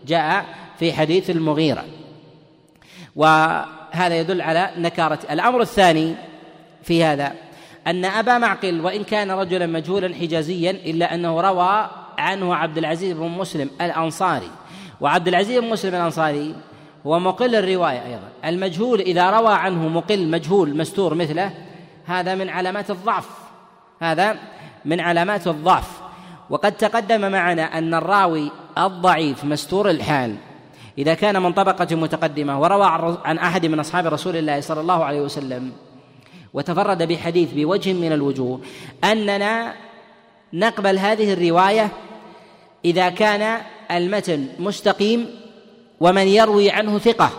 جاء 0.07 0.45
في 0.79 0.93
حديث 0.93 1.29
المغيرة. 1.29 1.85
وهذا 3.15 4.15
يدل 4.19 4.41
على 4.41 4.71
نكارة. 4.77 5.19
الأمر 5.31 5.61
الثاني 5.61 6.15
في 6.83 7.03
هذا 7.03 7.33
أن 7.87 8.05
أبا 8.05 8.37
معقل 8.37 8.81
وإن 8.81 9.03
كان 9.03 9.31
رجلا 9.31 9.65
مجهولا 9.65 10.15
حجازيا 10.15 10.71
إلا 10.71 11.15
أنه 11.15 11.41
روى 11.41 11.89
عنه 12.17 12.55
عبد 12.55 12.77
العزيز 12.77 13.13
بن 13.13 13.27
مسلم 13.27 13.69
الأنصاري. 13.81 14.49
وعبد 15.01 15.27
العزيز 15.27 15.59
بن 15.59 15.69
مسلم 15.69 15.95
الأنصاري 15.95 16.55
هو 17.07 17.19
مقل 17.19 17.55
الرواية 17.55 18.05
أيضا. 18.05 18.29
المجهول 18.45 18.99
إذا 19.01 19.29
روى 19.29 19.53
عنه 19.53 19.87
مقل 19.87 20.27
مجهول 20.27 20.77
مستور 20.77 21.13
مثله 21.13 21.51
هذا 22.05 22.35
من 22.35 22.49
علامات 22.49 22.91
الضعف. 22.91 23.29
هذا 24.01 24.35
من 24.85 24.99
علامات 24.99 25.47
الضعف. 25.47 26.01
وقد 26.49 26.71
تقدم 26.71 27.31
معنا 27.31 27.77
أن 27.77 27.93
الراوي 27.93 28.51
الضعيف 28.77 29.43
مستور 29.43 29.89
الحال 29.89 30.35
إذا 30.97 31.13
كان 31.13 31.41
من 31.41 31.53
طبقة 31.53 31.95
متقدمة 31.95 32.61
وروى 32.61 32.85
عن 33.25 33.37
أحد 33.37 33.65
من 33.65 33.79
أصحاب 33.79 34.07
رسول 34.07 34.35
الله 34.35 34.61
صلى 34.61 34.81
الله 34.81 35.05
عليه 35.05 35.21
وسلم 35.21 35.71
وتفرد 36.53 37.03
بحديث 37.07 37.49
بوجه 37.53 37.93
من 37.93 38.11
الوجوه 38.11 38.61
أننا 39.03 39.73
نقبل 40.53 40.99
هذه 40.99 41.33
الرواية 41.33 41.89
إذا 42.85 43.09
كان 43.09 43.61
المتن 43.91 44.47
مستقيم 44.59 45.25
ومن 45.99 46.27
يروي 46.27 46.71
عنه 46.71 46.99
ثقة 46.99 47.29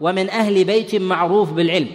ومن 0.00 0.30
أهل 0.30 0.64
بيت 0.64 0.94
معروف 0.94 1.52
بالعلم 1.52 1.88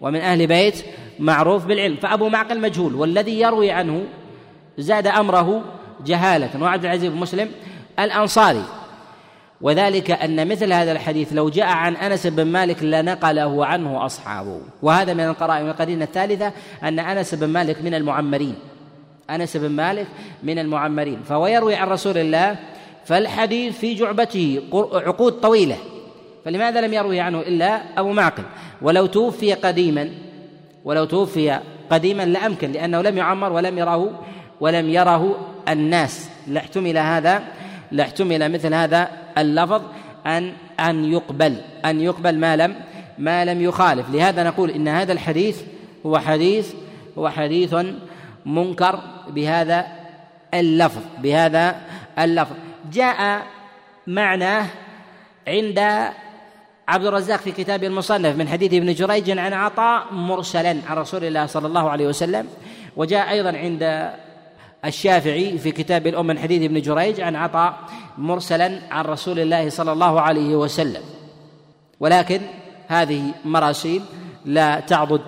ومن 0.00 0.20
أهل 0.20 0.46
بيت 0.46 0.84
معروف 1.18 1.66
بالعلم 1.66 1.96
فأبو 1.96 2.28
معقل 2.28 2.60
مجهول 2.60 2.94
والذي 2.94 3.40
يروي 3.40 3.70
عنه 3.70 4.06
زاد 4.78 5.06
أمره 5.06 5.64
جهالة 6.06 6.62
وعبد 6.62 6.84
العزيز 6.84 7.10
بن 7.10 7.16
مسلم 7.16 7.50
الأنصاري 7.98 8.64
وذلك 9.60 10.10
أن 10.10 10.48
مثل 10.48 10.72
هذا 10.72 10.92
الحديث 10.92 11.32
لو 11.32 11.48
جاء 11.48 11.66
عن 11.66 11.96
أنس 11.96 12.26
بن 12.26 12.44
مالك 12.44 12.82
لنقله 12.82 13.66
عنه 13.66 14.06
أصحابه. 14.06 14.60
وهذا 14.82 15.14
من 15.14 15.24
القرائن 15.24 15.68
القرينة 15.68 16.04
الثالثة 16.04 16.52
أن 16.82 16.98
أنس 16.98 17.34
بن 17.34 17.46
مالك 17.46 17.82
من 17.82 17.94
المعمرين. 17.94 18.54
أنس 19.30 19.56
بن 19.56 19.70
مالك 19.70 20.06
من 20.42 20.58
المعمرين. 20.58 21.20
فهو 21.28 21.46
يروي 21.46 21.74
عن 21.74 21.88
رسول 21.88 22.18
الله 22.18 22.56
فالحديث 23.04 23.78
في 23.78 23.94
جعبته 23.94 24.62
عقود 24.92 25.32
طويلة. 25.32 25.76
فلماذا 26.44 26.80
لم 26.80 26.92
يروي 26.92 27.20
عنه 27.20 27.40
إلا 27.40 28.00
أبو 28.00 28.12
معقل؟ 28.12 28.44
ولو 28.82 29.06
توفي 29.06 29.54
قديما 29.54 30.10
ولو 30.84 31.04
توفي 31.04 31.60
قديما 31.90 32.22
لأمكن 32.22 32.72
لأنه 32.72 33.02
لم 33.02 33.18
يعمر 33.18 33.52
ولم 33.52 33.78
يره 33.78 34.24
ولم 34.60 34.88
يره 34.88 35.36
الناس. 35.68 36.30
لاحتمل 36.46 36.98
هذا 36.98 37.42
لاحتمل 37.92 38.52
مثل 38.52 38.74
هذا 38.74 39.23
اللفظ 39.38 39.82
أن 40.26 40.52
أن 40.80 41.04
يقبل. 41.04 41.56
أن 41.84 42.00
يقبل 42.00 42.38
ما 42.38 42.56
لم 42.56 42.74
ما 43.18 43.44
لم 43.44 43.62
يخالف. 43.62 44.10
لهذا 44.10 44.42
نقول 44.42 44.70
إن 44.70 44.88
هذا 44.88 45.12
الحديث 45.12 45.62
هو 46.06 46.18
حديث 46.18 46.74
هو 47.18 47.28
حديث 47.28 47.74
منكر 48.46 49.00
بهذا 49.28 49.86
اللفظ 50.54 51.02
بهذا 51.22 51.76
اللفظ. 52.18 52.54
جاء 52.92 53.42
معناه 54.06 54.66
عند 55.48 55.78
عبد 56.88 57.06
الرزاق 57.06 57.40
في 57.40 57.52
كتابه 57.52 57.86
المصنف 57.86 58.36
من 58.36 58.48
حديث 58.48 58.74
ابن 58.74 58.92
جريج 58.94 59.38
عن 59.38 59.52
عطاء 59.52 60.12
مرسلا 60.12 60.76
عن 60.88 60.96
رسول 60.96 61.24
الله 61.24 61.46
صلى 61.46 61.66
الله 61.66 61.90
عليه 61.90 62.06
وسلم 62.06 62.48
وجاء 62.96 63.30
أيضا 63.30 63.56
عند 63.58 64.10
الشافعي 64.84 65.58
في 65.58 65.70
كتاب 65.70 66.06
الأم 66.06 66.26
من 66.26 66.38
حديث 66.38 66.62
ابن 66.62 66.80
جريج 66.80 67.20
عن 67.20 67.36
عطاء 67.36 67.78
مرسلا 68.18 68.80
عن 68.90 69.04
رسول 69.04 69.40
الله 69.40 69.68
صلى 69.68 69.92
الله 69.92 70.20
عليه 70.20 70.56
وسلم. 70.56 71.02
ولكن 72.00 72.40
هذه 72.88 73.34
مراسيل 73.44 74.02
لا 74.44 74.80
تعضد 74.80 75.22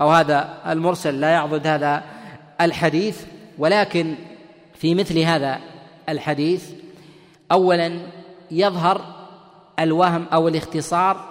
أو 0.00 0.10
هذا 0.10 0.58
المرسل 0.66 1.20
لا 1.20 1.30
يعضد 1.30 1.66
هذا 1.66 2.04
الحديث. 2.60 3.22
ولكن 3.58 4.14
في 4.74 4.94
مثل 4.94 5.18
هذا 5.18 5.58
الحديث 6.08 6.70
أولا 7.52 8.00
يظهر 8.50 9.00
الوهم 9.78 10.26
أو 10.32 10.48
الاختصار 10.48 11.24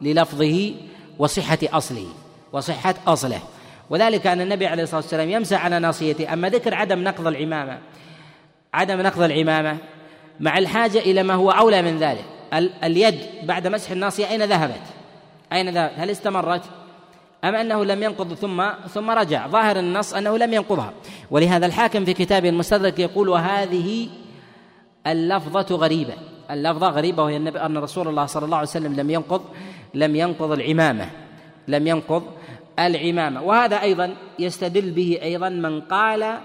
للفظه 0.00 0.74
وصحة 1.18 1.58
أصله 1.72 2.06
وصحة 2.52 2.94
أصله. 3.06 3.40
وذلك 3.90 4.26
أن 4.26 4.40
النبي 4.40 4.66
عليه 4.66 4.82
الصلاة 4.82 5.00
والسلام 5.00 5.30
يمسح 5.30 5.64
على 5.64 5.78
ناصيته 5.78 6.32
أما 6.32 6.48
ذكر 6.48 6.74
عدم 6.74 7.04
نقض 7.04 7.26
العمامة 7.26 7.78
عدم 8.74 9.00
نقض 9.00 9.22
العمامة 9.22 9.76
مع 10.40 10.58
الحاجة 10.58 10.98
إلى 10.98 11.22
ما 11.22 11.34
هو 11.34 11.50
أولى 11.50 11.82
من 11.82 11.98
ذلك 11.98 12.24
اليد 12.84 13.18
بعد 13.42 13.66
مسح 13.66 13.90
الناصية 13.90 14.30
أين 14.30 14.42
ذهبت؟ 14.42 14.82
أين 15.52 15.68
ذهبت؟ 15.68 15.92
هل 15.96 16.10
استمرت؟ 16.10 16.62
أم 17.44 17.54
أنه 17.54 17.84
لم 17.84 18.02
ينقض 18.02 18.34
ثم 18.34 18.64
ثم 18.94 19.10
رجع 19.10 19.46
ظاهر 19.46 19.78
النص 19.78 20.14
أنه 20.14 20.38
لم 20.38 20.54
ينقضها 20.54 20.92
ولهذا 21.30 21.66
الحاكم 21.66 22.04
في 22.04 22.14
كتابه 22.14 22.48
المستدرك 22.48 22.98
يقول 22.98 23.28
وهذه 23.28 24.08
اللفظة 25.06 25.76
غريبة 25.76 26.14
اللفظة 26.50 26.88
غريبة 26.88 27.22
وهي 27.22 27.36
أن 27.36 27.78
رسول 27.78 28.08
الله 28.08 28.26
صلى 28.26 28.44
الله 28.44 28.56
عليه 28.56 28.68
وسلم 28.68 28.94
لم 28.94 29.10
ينقض 29.10 29.42
لم 29.94 30.16
ينقض 30.16 30.52
العمامة 30.52 31.10
لم 31.68 31.86
ينقض 31.86 32.22
العمامة. 32.78 33.42
وهذا 33.42 33.82
أيضا 33.82 34.14
يستدل 34.38 34.90
به 34.90 35.18
أيضا 35.22 35.48
من 35.48 35.80
قال 35.80 36.38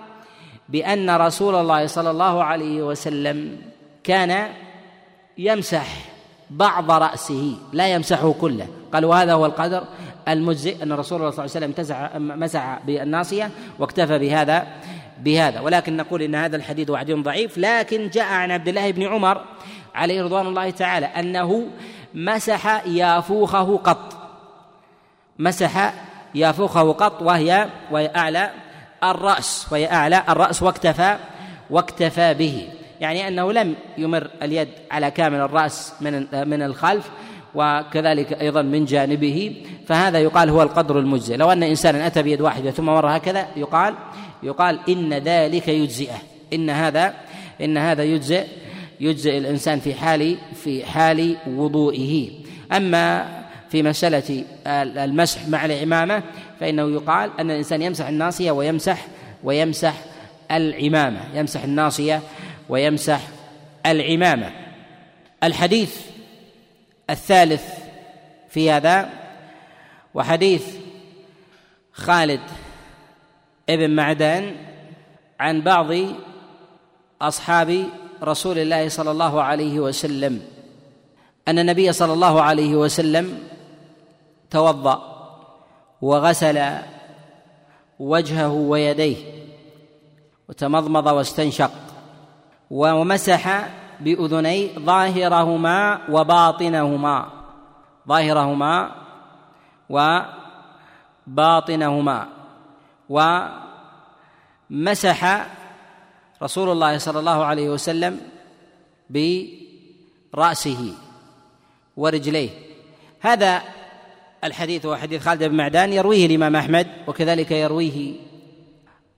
بأن 0.69 1.09
رسول 1.09 1.55
الله 1.55 1.87
صلى 1.87 2.11
الله 2.11 2.43
عليه 2.43 2.81
وسلم 2.81 3.57
كان 4.03 4.47
يمسح 5.37 5.87
بعض 6.49 6.91
رأسه 6.91 7.55
لا 7.73 7.87
يمسحه 7.87 8.31
كله. 8.31 8.67
قال 8.93 9.05
وهذا 9.05 9.33
هو 9.33 9.45
القدر 9.45 9.83
المجزئ 10.27 10.83
أن 10.83 10.93
رسول 10.93 11.19
الله 11.19 11.31
صلى 11.31 11.45
الله 11.45 11.55
عليه 11.55 11.67
وسلم 11.67 12.39
مسح 12.39 12.79
بالناصية 12.85 13.51
واكتفى 13.79 14.19
بهذا 14.19 14.67
بهذا. 15.19 15.59
ولكن 15.59 15.97
نقول 15.97 16.21
إن 16.21 16.35
هذا 16.35 16.55
الحديث 16.55 16.91
حديث 16.91 17.17
ضعيف. 17.17 17.57
لكن 17.57 18.09
جاء 18.09 18.25
عن 18.25 18.51
عبد 18.51 18.67
الله 18.67 18.91
بن 18.91 19.03
عمر 19.03 19.41
عليه 19.95 20.23
رضوان 20.23 20.47
الله 20.47 20.69
تعالى 20.69 21.05
أنه 21.05 21.67
مسح 22.13 22.85
يافوخه 22.85 23.77
قط. 23.77 24.17
مسح 25.39 25.93
يافوخه 26.35 26.91
قط 26.91 27.21
وهي 27.21 27.67
وهي 27.91 28.11
أعلى 28.15 28.49
الرأس 29.03 29.67
وهي 29.71 29.91
أعلى 29.91 30.23
الرأس 30.29 30.63
واكتفى 30.63 31.17
واكتفى 31.69 32.33
به. 32.33 32.67
يعني 33.01 33.27
أنه 33.27 33.51
لم 33.51 33.75
يمر 33.97 34.27
اليد 34.43 34.67
على 34.91 35.11
كامل 35.11 35.39
الرأس 35.39 35.93
من 36.01 36.27
من 36.49 36.61
الخلف 36.61 37.09
وكذلك 37.55 38.33
أيضا 38.33 38.61
من 38.61 38.85
جانبه. 38.85 39.55
فهذا 39.87 40.19
يقال 40.19 40.49
هو 40.49 40.61
القدر 40.61 40.99
المجزئ. 40.99 41.37
لو 41.37 41.51
أن 41.51 41.63
إنسانا 41.63 42.07
أتى 42.07 42.21
بيد 42.23 42.41
واحدة 42.41 42.71
ثم 42.71 42.85
مر 42.85 43.17
هكذا 43.17 43.47
يقال 43.55 43.95
يقال 44.43 44.79
إن 44.89 45.13
ذلك 45.13 45.67
يجزئه. 45.67 46.17
إن 46.53 46.69
هذا 46.69 47.13
إن 47.61 47.77
هذا 47.77 48.03
يجزئ 48.03 48.45
يجزئ 48.99 49.37
الإنسان 49.37 49.79
في 49.79 49.93
حال 49.93 50.37
في 50.63 50.85
حال 50.85 51.37
وضوئه. 51.47 52.29
أما 52.71 53.38
في 53.69 53.83
مسألة 53.83 54.43
المسح 55.03 55.47
مع 55.47 55.65
العمامة 55.65 56.23
فإنه 56.59 56.91
يقال 56.91 57.31
أن 57.39 57.51
الإنسان 57.51 57.81
يمسح 57.81 58.07
الناصية 58.07 58.51
ويمسح 58.51 59.07
ويمسح 59.43 59.93
العمامة 60.51 61.19
يمسح 61.33 61.63
الناصية 61.63 62.21
ويمسح 62.69 63.21
العمامة. 63.85 64.51
الحديث 65.43 65.97
الثالث 67.09 67.63
في 68.49 68.71
هذا 68.71 69.09
وحديث 70.13 70.63
خالد 71.93 72.41
ابن 73.69 73.95
معدان 73.95 74.55
عن 75.39 75.61
بعض 75.61 75.93
أصحاب 77.21 77.85
رسول 78.23 78.59
الله 78.59 78.89
صلى 78.89 79.11
الله 79.11 79.41
عليه 79.41 79.79
وسلم 79.79 80.41
أن 81.47 81.59
النبي 81.59 81.91
صلى 81.93 82.13
الله 82.13 82.41
عليه 82.41 82.75
وسلم 82.75 83.39
توضأ 84.51 85.01
وغسل 86.01 86.59
وجهه 87.99 88.53
ويديه 88.53 89.17
وتمضمض 90.49 91.07
واستنشق 91.07 91.71
ومسح 92.71 93.69
بأذني 93.99 94.79
ظاهرهما 94.79 95.99
وباطنهما 96.09 97.29
ظاهرهما 98.07 98.91
وباطنهما. 101.27 102.27
ومسح 104.69 105.19
رسول 106.43 106.69
الله 106.71 106.97
صلى 106.97 107.19
الله 107.19 107.45
عليه 107.45 107.69
وسلم 107.69 108.21
برأسه 109.09 110.93
ورجليه. 111.97 112.49
هذا 113.21 113.61
الحديث 114.43 114.85
هو 114.85 114.95
حديث 114.95 115.21
خالد 115.21 115.43
بن 115.43 115.55
معدان 115.55 115.93
يرويه 115.93 116.25
الإمام 116.25 116.55
أحمد 116.55 116.87
وكذلك 117.07 117.51
يرويه 117.51 118.13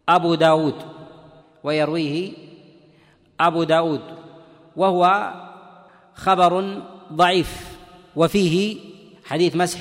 أبو 0.10 0.36
داود 0.36 0.76
ويرويه 1.64 2.32
أبو 3.40 3.64
داود 3.64 4.02
وهو 4.76 5.34
خبر 6.16 6.82
ضعيف 7.14 7.78
وفيه 8.16 8.78
حديث 9.26 9.56
مسح 9.56 9.80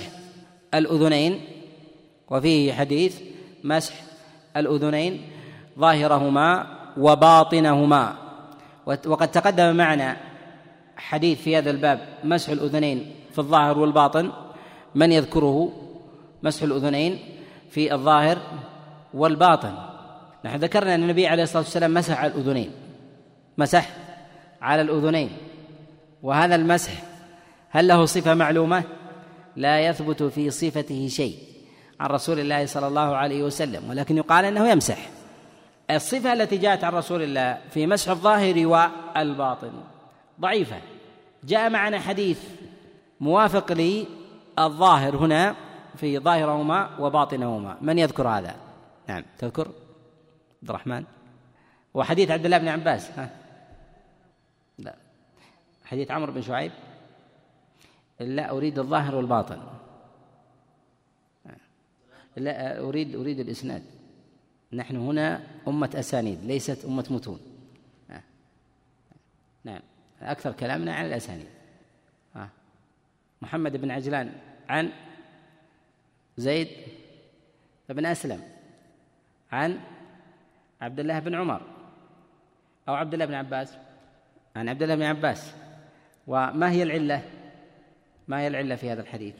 الأذنين 0.75 1.41
وفيه 2.31 2.73
حديث 2.73 3.21
مسح 3.65 3.95
الأذنين 4.57 5.21
ظاهرهما 5.79 6.67
وباطنهما. 6.97 8.15
وقد 8.87 9.31
تقدم 9.31 9.77
معنا 9.77 10.17
حديث 10.97 11.43
في 11.43 11.59
هذا 11.59 11.71
الباب 11.71 12.09
مسح 12.25 12.49
الأذنين 12.49 13.15
في 13.33 13.39
الظاهر 13.39 13.79
والباطن. 13.79 14.33
من 14.95 15.13
يذكره 15.13 15.73
مسح 16.43 16.63
الأذنين 16.63 17.19
في 17.71 17.95
الظاهر 17.95 18.39
والباطن. 19.15 19.75
نحن 20.45 20.57
ذكرنا 20.57 20.95
أن 20.95 21.03
النبي 21.03 21.27
عليه 21.27 21.43
الصلاة 21.43 21.63
والسلام 21.63 21.95
مسح 21.95 22.19
على 22.19 22.33
الأذنين 22.33 22.71
مسح 23.59 23.91
على 24.63 24.83
الأذنين. 24.83 25.31
وهذا 26.23 26.55
المسح 26.55 26.93
هل 27.71 27.89
له 27.89 28.05
صفة 28.05 28.35
معلومة؟ 28.35 28.85
لا 29.57 29.81
يثبت 29.81 30.23
في 30.23 30.51
صفته 30.51 31.09
شيء 31.09 31.37
عن 32.01 32.11
رسول 32.11 32.41
الله 32.41 32.67
صلى 32.67 32.87
الله 32.87 33.17
عليه 33.17 33.43
وسلم 33.43 33.91
ولكن 33.91 34.17
يقال 34.17 34.45
أنه 34.45 34.69
يمسح. 34.69 35.09
الصفة 35.91 36.33
التي 36.33 36.57
جاءت 36.57 36.85
عن 36.85 36.93
رسول 36.93 37.23
الله 37.23 37.59
في 37.71 37.87
مسح 37.87 38.11
الظاهر 38.11 38.67
والباطن 38.67 39.73
ضعيفة. 40.41 40.77
جاء 41.45 41.71
معنا 41.71 41.99
حديث 41.99 42.39
موافق 43.21 43.73
للظاهر 44.65 45.17
هنا 45.17 45.57
في 45.97 46.19
ظاهرهما 46.19 46.99
وباطنهما. 46.99 47.79
من 47.81 47.99
يذكر 47.99 48.29
هذا؟ 48.29 48.57
نعم. 49.09 49.25
تذكر؟ 49.39 49.69
عبد 50.63 50.71
الرحمن. 50.71 51.05
وحديث 51.95 52.31
عبد 52.31 52.45
الله 52.45 52.59
بن 52.59 52.69
عباس. 52.69 53.11
ها. 53.19 53.31
لا. 54.79 54.95
حديث 55.85 56.11
عمرو 56.11 56.33
بن 56.33 56.43
شعيب. 56.43 56.73
لا 58.21 58.51
أريد 58.51 58.79
الظاهر 58.79 59.15
والباطن. 59.15 59.63
لا 62.37 62.81
أريد 62.81 63.17
أريد 63.17 63.41
الإسناد. 63.41 63.83
نحن 64.73 64.97
هنا 64.97 65.43
أمة 65.69 65.91
أسانيد 65.95 66.45
ليست 66.45 66.85
أمة 66.85 67.07
متون. 67.11 67.41
نعم. 69.65 69.81
أكثر 70.23 70.53
كلامنا 70.53 70.95
عن 70.95 71.07
الأسانيد. 71.07 71.49
محمد 73.43 73.77
بن 73.77 73.91
عجلان. 73.91 74.33
عن 74.71 74.93
زيد 76.37 76.69
بن 77.89 78.07
أسلم 78.07 78.43
عن 79.53 79.81
عبد 80.81 81.01
الله 81.01 81.19
بن 81.19 81.35
عمر 81.35 81.63
أو 82.89 82.95
عبد 82.95 83.13
الله 83.15 83.25
بن 83.25 83.35
عباس 83.35 83.77
عن 84.57 84.69
عبد 84.69 84.83
الله 84.83 84.95
بن 84.95 85.03
عباس. 85.03 85.55
وما 86.27 86.71
هي 86.71 86.83
العلة؟ 86.83 87.23
ما 88.29 88.41
هي 88.41 88.47
العلة 88.47 88.75
في 88.75 88.91
هذا 88.93 89.01
الحديث؟ 89.01 89.35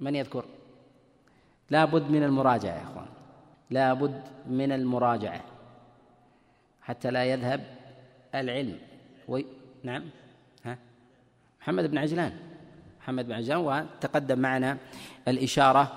من 0.00 0.14
يذكر؟ 0.14 0.44
لا 1.70 1.84
بد 1.84 2.10
من 2.10 2.22
المراجعة 2.22 2.74
يا 2.74 2.82
أخوان 2.82 3.06
لا 3.70 3.94
بد 3.94 4.22
من 4.46 4.72
المراجعة 4.72 5.44
حتى 6.82 7.10
لا 7.10 7.24
يذهب 7.24 7.76
العلم. 8.34 8.78
وي... 9.28 9.46
نعم. 9.82 10.04
ها؟ 10.64 10.78
محمد 11.60 11.90
بن 11.90 11.98
عجلان. 11.98 12.32
محمد 13.06 13.26
بن 13.26 13.32
عجلان 13.32 13.58
وتقدم 13.58 14.38
معنا 14.38 14.76
الإشارة 15.28 15.92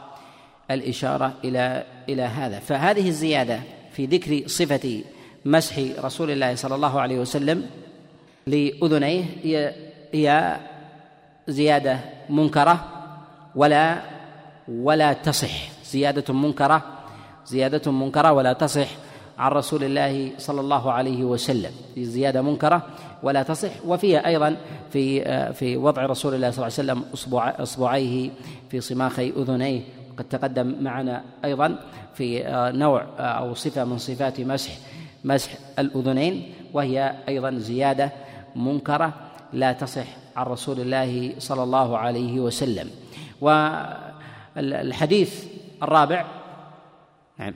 الإشارة 0.72 1.34
إلى 1.43 1.84
إلى 2.10 2.22
هذا. 2.22 2.60
فهذه 2.60 3.08
الزيادة 3.08 3.60
في 3.91 4.06
ذكر 4.06 4.48
صفة 4.48 5.02
مسح 5.45 5.80
رسول 6.00 6.32
الله 6.32 6.56
صلى 6.56 6.76
الله 6.76 7.02
عليه 7.02 7.19
وسلم 7.19 7.69
لأذنيه 8.48 9.26
هي 9.43 9.76
هي 10.13 10.58
زيادة 11.48 12.00
منكرة 12.30 12.86
ولا 13.56 14.02
ولا 14.67 15.13
تصح. 15.13 15.84
زيادة 15.86 16.34
منكرة 16.34 16.82
زيادة 17.45 17.91
منكرة 17.91 18.32
ولا 18.32 18.54
تصح. 18.54 18.88
عن 19.39 19.52
رسول 19.52 19.84
الله 19.84 20.32
صلى 20.38 20.62
الله 20.62 20.91
عليه 20.91 21.23
وسلم. 21.23 21.71
في 21.95 22.06
زيادة 22.06 22.41
منكرة 22.41 22.86
ولا 23.23 23.43
تصح. 23.43 23.71
وفيها 23.86 24.28
أيضا 24.28 24.58
في 24.91 25.23
في 25.54 25.78
وضع 25.78 26.06
رسول 26.06 26.36
الله 26.36 26.52
صلى 26.52 26.67
الله 26.67 26.75
عليه 26.75 26.84
وسلم 26.84 27.04
أصبع 27.13 27.56
أصبعيه 27.60 28.30
في 28.69 28.82
صماخي 28.82 29.30
أذنيه. 29.30 29.82
قد 30.17 30.25
تقدم 30.25 30.84
معنا 30.84 31.23
أيضا 31.45 31.80
في 32.13 32.43
نوع 32.75 33.06
أو 33.19 33.54
صفة 33.54 33.84
من 33.84 33.97
صفات 33.97 34.41
مسح 34.41 34.71
مسح 35.23 35.52
الأذنين. 35.80 36.54
وهي 36.73 37.15
أيضا 37.28 37.52
زيادة 37.52 38.12
منكرة 38.56 39.13
لا 39.54 39.71
تصح 39.71 40.06
عن 40.36 40.45
رسول 40.45 40.80
الله 40.80 41.34
صلى 41.39 41.63
الله 41.63 41.97
عليه 41.97 42.39
وسلم. 42.39 42.89
والحديث 43.41 45.45
الرابع. 45.84 46.25
نعم. 47.39 47.54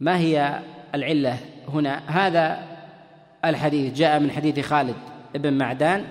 ما 0.00 0.18
هي 0.18 0.60
العلة 0.94 1.38
هنا. 1.68 2.02
هذا 2.06 2.62
الحديث 3.44 3.94
جاء 3.94 4.20
من 4.20 4.30
حديث 4.30 4.60
خالد 4.60 4.94
بن 5.34 5.52
معدان 5.52 6.04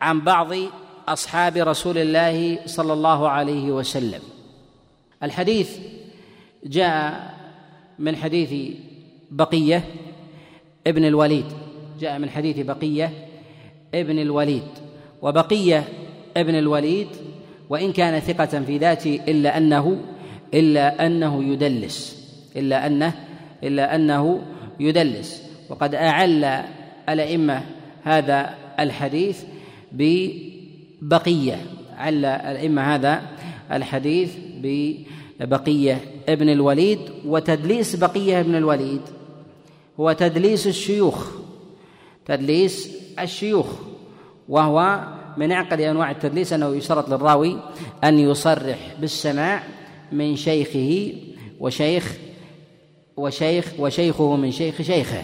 عن 0.00 0.20
بعض 0.20 0.52
أصحاب 1.08 1.56
رسول 1.56 1.98
الله 1.98 2.58
صلى 2.66 2.92
الله 2.92 3.28
عليه 3.28 3.70
وسلم. 3.70 4.20
الحديث 5.22 5.78
جاء 6.64 7.34
من 7.98 8.16
حديث 8.16 8.76
بقية 9.30 9.84
ابن 10.86 11.04
الوليد. 11.04 11.46
جاء 12.00 12.18
من 12.18 12.30
حديث 12.30 12.58
بقية 12.58 13.10
ابن 13.94 14.18
الوليد. 14.18 14.68
وبقية 15.22 15.84
ابن 16.36 16.54
الوليد 16.54 17.08
وإن 17.68 17.92
كان 17.92 18.20
ثقة 18.20 18.60
في 18.60 18.78
ذاته 18.78 19.20
إلا 19.28 19.56
أنه 19.56 20.00
إلا 20.54 21.06
أنه 21.06 21.44
يدلس 21.44 22.26
إلا 22.56 22.86
أنه 22.86 23.14
إلا 23.64 23.94
أنه 23.94 24.42
يدلس. 24.80 25.42
وقد 25.68 25.94
أعل 25.94 26.64
الأئمة 27.08 27.62
هذا 28.04 28.54
الحديث 28.80 29.42
ببقية. 29.92 31.56
عل 31.96 32.24
الأئمة 32.24 32.94
هذا 32.94 33.22
الحديث 33.72 34.34
ببقية. 34.62 36.00
ابن 36.28 36.48
الوليد 36.48 36.98
وتدليس 37.26 37.96
بقية 37.96 38.40
ابن 38.40 38.54
الوليد. 38.54 39.02
هو 40.00 40.12
تدليس 40.12 40.66
الشيوخ. 40.66 41.30
تدليس 42.26 42.96
الشيوخ. 43.20 43.66
وهو 44.48 45.00
من 45.36 45.52
أعقد 45.52 45.80
أنواع 45.80 46.10
التدليس 46.10 46.52
أنه 46.52 46.76
يشترط 46.76 47.08
للراوي 47.08 47.56
أن 48.04 48.18
يصرح 48.18 48.94
بالسماع 49.00 49.62
من 50.12 50.36
شيخه 50.36 51.12
وشيخ 51.60 52.16
وشيخ 53.20 53.72
وشيخه 53.78 54.36
من 54.36 54.50
شيخ 54.50 54.82
شيخه. 54.82 55.22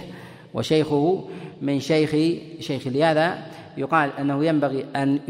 وشيخه 0.54 1.24
من 1.62 1.80
شيخ 1.80 2.10
شيخ. 2.60 2.86
لهذا 2.86 3.38
يقال 3.76 4.10
أنه 4.20 4.44
ينبغي 4.44 4.84
أن 4.96 5.20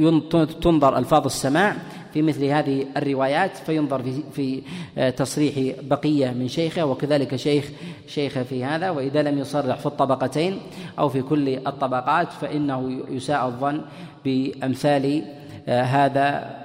تنظر 0.62 0.98
ألفاظ 0.98 1.24
السماع 1.24 1.76
في 2.14 2.22
مثل 2.22 2.44
هذه 2.44 2.87
الروايات 2.96 3.57
فينظر 3.57 4.02
في 4.02 4.22
في 4.33 4.62
تصريح 5.11 5.74
بقية 5.83 6.31
من 6.31 6.48
شيخه 6.48 6.85
وكذلك 6.85 7.37
شيخ 7.37 7.64
شيخه 8.07 8.42
في 8.42 8.64
هذا. 8.64 8.90
وإذا 8.90 9.22
لم 9.22 9.38
يصرح 9.38 9.76
في 9.79 9.87
الطبقتين 9.87 10.59
أو 10.98 11.09
في 11.09 11.22
كل 11.22 11.48
الطبقات 11.48 12.33
فإنه 12.33 13.00
يساء 13.11 13.46
الظن 13.46 13.81
بأمثال 14.24 15.22
هذا 15.68 16.57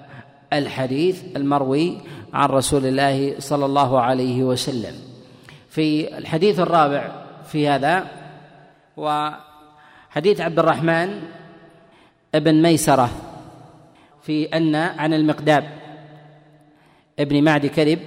الحديث 0.53 1.23
المروي 1.35 1.97
عن 2.33 2.49
رسول 2.49 2.85
الله 2.85 3.39
صلى 3.39 3.65
الله 3.65 3.99
عليه 3.99 4.43
وسلم. 4.43 5.10
في 5.71 6.17
الحديث 6.17 6.59
الرابع 6.59 7.11
في 7.47 7.67
هذا 7.69 8.07
وحديث 8.97 10.41
عبد 10.41 10.59
الرحمن 10.59 11.21
ابن 12.35 12.61
ميسرة 12.61 13.09
في 14.21 14.45
أن 14.45 14.75
عن 14.75 15.13
المقداب 15.13 15.63
ابن 17.19 17.43
معد 17.43 17.65
كذب 17.65 17.99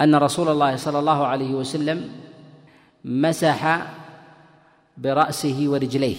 أن 0.00 0.14
رسول 0.14 0.48
الله 0.48 0.76
صلى 0.76 0.98
الله 0.98 1.26
عليه 1.26 1.54
وسلم 1.54 2.08
مسح 3.04 3.86
برأسه 4.96 5.64
ورجليه 5.66 6.16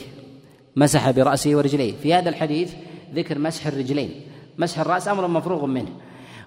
مسح 0.76 1.12
برأسه 1.12 1.56
ورجليه. 1.56 1.94
في 2.04 2.14
هذا 2.14 2.30
الحديث 2.30 2.74
ذكر 3.14 3.40
مسح 3.40 3.68
الرجلين 3.68 4.22
مسح 4.58 4.80
الرأس 4.80 5.08
أمر 5.08 5.28
مفروغ 5.28 5.66
منه. 5.66 5.90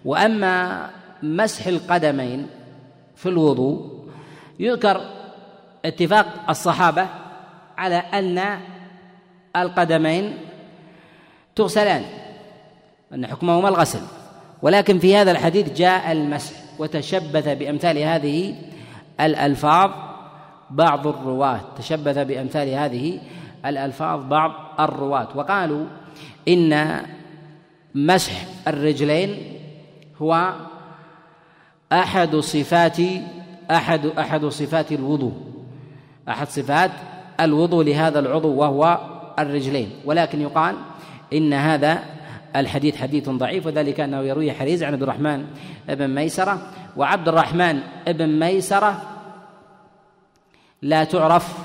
وأما 0.04 0.86
مسح 1.22 1.66
القدمين 1.66 2.46
في 3.20 3.28
الوضوء 3.28 4.04
يذكر 4.58 5.00
اتفاق 5.84 6.26
الصحابة 6.48 7.06
على 7.78 7.96
أن 7.96 8.60
القدمين 9.56 10.38
تغسلان 11.56 12.04
أن 13.14 13.26
حكمهما 13.26 13.68
الغسل. 13.68 14.00
ولكن 14.62 14.98
في 14.98 15.16
هذا 15.16 15.30
الحديث 15.30 15.72
جاء 15.72 16.12
المسح 16.12 16.56
وتشبث 16.78 17.48
بأمثال 17.48 17.98
هذه 17.98 18.54
الألفاظ 19.20 19.90
بعض 20.70 21.06
الرواة 21.06 21.60
تشبث 21.78 22.18
بأمثال 22.18 22.68
هذه 22.68 23.20
الألفاظ 23.66 24.20
بعض 24.24 24.52
الرواة. 24.80 25.28
وقالوا 25.34 25.86
إن 26.48 27.02
مسح 27.94 28.32
الرجلين 28.68 29.58
هو 30.22 30.54
أحد 31.92 32.36
صفات 32.36 32.96
أحد 33.70 34.06
أحد 34.06 34.46
صفات 34.46 34.92
الوضوء. 34.92 35.32
أحد 36.28 36.48
صفات 36.48 36.90
الوضوء 37.40 37.84
لهذا 37.84 38.18
العضو 38.18 38.54
وهو 38.54 38.98
الرجلين. 39.38 39.90
ولكن 40.04 40.40
يقال 40.40 40.76
إن 41.32 41.52
هذا 41.52 42.04
الحديث 42.56 42.96
حديث 42.96 43.28
ضعيف 43.28 43.66
وذلك 43.66 44.00
أنه 44.00 44.20
يروي 44.20 44.52
حريز 44.52 44.82
عن 44.82 44.92
عبد 44.92 45.02
الرحمن 45.02 45.46
بن 45.88 46.14
ميسرة. 46.14 46.58
وعبد 46.96 47.28
الرحمن 47.28 47.80
بن 48.06 48.38
ميسرة 48.38 49.02
لا 50.82 51.04
تعرف 51.04 51.58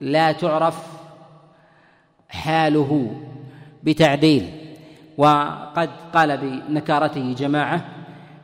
لا 0.00 0.32
تعرف 0.32 0.86
حاله 2.28 3.16
بتعديل. 3.82 4.50
وقد 5.18 5.90
قال 6.14 6.36
بنكارته 6.36 7.34
جماعة 7.38 7.95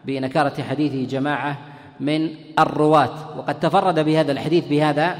بنكارة 0.04 0.62
حديثه 0.62 1.10
جماعة 1.10 1.58
من 2.00 2.28
الرواة. 2.58 3.38
وقد 3.38 3.60
تفرد 3.60 3.98
بهذا 3.98 4.32
الحديث 4.32 4.68
بهذا 4.68 5.18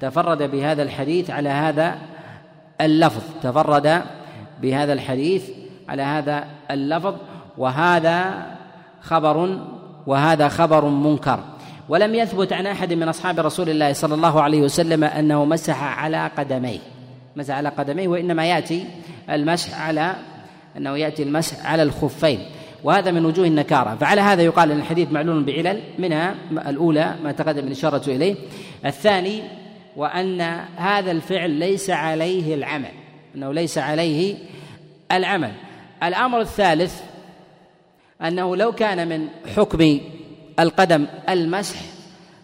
تفرد 0.00 0.42
بهذا 0.42 0.82
الحديث 0.82 1.30
على 1.30 1.48
هذا 1.48 1.98
اللفظ. 2.80 3.22
تفرد 3.42 4.02
بهذا 4.62 4.92
الحديث 4.92 5.50
على 5.88 6.02
هذا 6.02 6.44
اللفظ. 6.70 7.14
وهذا 7.58 8.46
خبر 9.00 9.58
وهذا 10.06 10.48
خبر 10.48 10.84
منكر. 10.84 11.40
ولم 11.88 12.14
يثبت 12.14 12.52
عن 12.52 12.66
أحد 12.66 12.92
من 12.92 13.08
أصحاب 13.08 13.40
رسول 13.40 13.68
الله 13.68 13.92
صلى 13.92 14.14
الله 14.14 14.42
عليه 14.42 14.62
وسلم 14.62 15.04
أنه 15.04 15.44
مسح 15.44 15.82
على 15.82 16.30
قدميه. 16.38 16.78
مسح 17.36 17.54
على 17.54 17.68
قدميه 17.68 18.08
وإنما 18.08 18.46
يأتي 18.46 18.86
المسح 19.30 19.80
على 19.80 20.14
أنه 20.76 20.96
يأتي 20.96 21.22
المسح 21.22 21.66
على 21.66 21.82
الخفين. 21.82 22.40
وهذا 22.84 23.10
من 23.10 23.24
وجوه 23.24 23.46
النكارة. 23.46 23.96
فعلى 23.96 24.20
هذا 24.20 24.42
يقال 24.42 24.70
أن 24.70 24.78
الحديث 24.78 25.12
معلول 25.12 25.44
بعلل 25.44 25.80
منها 25.98 26.34
الأولى 26.52 27.14
ما 27.22 27.32
تقدم 27.32 27.66
الإشارة 27.66 28.10
إليه. 28.10 28.34
الثاني 28.86 29.42
وأن 29.96 30.40
هذا 30.76 31.10
الفعل 31.10 31.50
ليس 31.50 31.90
عليه 31.90 32.54
العمل 32.54 32.90
أنه 33.34 33.52
ليس 33.52 33.78
عليه 33.78 34.36
العمل. 35.12 35.52
الأمر 36.02 36.40
الثالث 36.40 37.00
أنه 38.22 38.56
لو 38.56 38.72
كان 38.72 39.08
من 39.08 39.28
حكم 39.56 40.00
القدم 40.60 41.06
المسح 41.28 41.80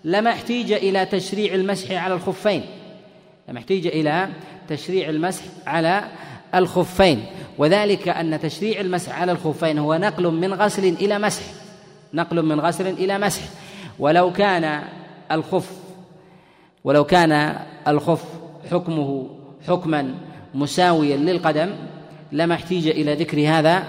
لما 0.05 0.31
احتيج 0.31 0.73
إلى 0.73 1.07
تشريع 1.07 1.55
المسح 1.55 1.93
على 1.93 2.15
الخفين. 2.15 2.63
لما 3.49 3.59
احتيج 3.59 3.87
إلى 3.87 4.29
تشريع 4.69 5.09
المسح 5.09 5.45
على 5.67 6.05
الخفين. 6.57 7.25
وذلك 7.59 8.09
أن 8.09 8.41
تشريع 8.41 8.81
المسح 8.81 9.21
على 9.21 9.33
الخفين 9.33 9.79
هو 9.79 9.95
نقل 9.95 10.31
من 10.31 10.55
غسل 10.55 10.85
إلى 10.85 11.19
مسح. 11.19 11.43
نقل 12.15 12.43
من 12.43 12.61
غسل 12.61 12.87
إلى 12.87 13.19
مسح. 13.19 13.43
ولو 13.99 14.33
كان 14.33 14.83
الخف 15.33 15.71
ولو 16.85 17.05
كان 17.05 17.57
الخف 17.89 18.25
حكمه 18.71 19.29
حكما 19.69 20.15
مساويا 20.55 21.17
للقدم 21.17 21.71
لما 22.33 22.55
احتيج 22.55 22.89
إلى 22.89 23.15
ذكر 23.15 23.49
هذا 23.49 23.83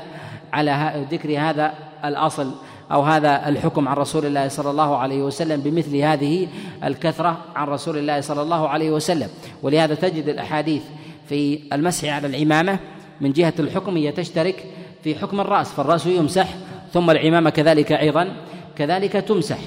على 0.53 1.05
ذكر 1.11 1.39
هذا 1.39 1.73
الأصل 2.05 2.51
أو 2.91 3.01
هذا 3.01 3.49
الحكم 3.49 3.87
عن 3.87 3.95
رسول 3.95 4.25
الله 4.25 4.47
صلى 4.47 4.71
الله 4.71 4.97
عليه 4.97 5.21
وسلم 5.21 5.61
بمثل 5.61 5.95
هذه 5.95 6.47
الكثرة 6.83 7.37
عن 7.55 7.67
رسول 7.67 7.97
الله 7.97 8.21
صلى 8.21 8.41
الله 8.41 8.69
عليه 8.69 8.91
وسلم. 8.91 9.29
ولهذا 9.63 9.95
تجد 9.95 10.29
الأحاديث 10.29 10.81
في 11.29 11.59
المسح 11.73 12.09
على 12.09 12.27
العمامة 12.27 12.79
من 13.21 13.31
جهة 13.31 13.53
الحكم 13.59 13.97
هي 13.97 14.11
تشترك 14.11 14.65
في 15.03 15.15
حكم 15.15 15.39
الرأس 15.39 15.71
فالرأس 15.71 16.05
يمسح 16.05 16.47
ثم 16.93 17.11
العمامة 17.11 17.49
كذلك 17.49 17.91
أيضا 17.91 18.33
كذلك 18.75 19.11
تمسح. 19.11 19.59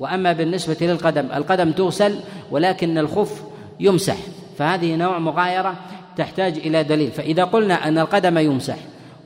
وأما 0.00 0.32
بالنسبة 0.32 0.76
للقدم 0.80 1.26
القدم 1.34 1.70
تغسل 1.70 2.18
ولكن 2.50 2.98
الخف 2.98 3.42
يمسح. 3.80 4.16
فهذه 4.58 4.96
نوع 4.96 5.18
مغايرة 5.18 5.74
تحتاج 6.16 6.58
إلى 6.58 6.82
دليل. 6.82 7.10
فإذا 7.10 7.44
قلنا 7.44 7.88
أن 7.88 7.98
القدم 7.98 8.38
يمسح 8.38 8.76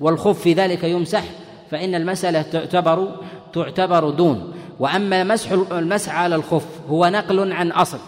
والخف 0.01 0.40
في 0.40 0.53
ذلك 0.53 0.85
يمسح 0.85 1.24
فإن 1.70 1.94
المسألة 1.94 2.42
تعتبر 2.42 3.09
تعتبر 3.53 4.11
دون. 4.11 4.53
وأما 4.79 5.24
مسح 5.24 5.53
المسح 5.72 6.14
على 6.14 6.35
الخف 6.35 6.66
هو 6.88 7.07
نقل 7.07 7.53
عن 7.53 7.70
أصل. 7.70 7.98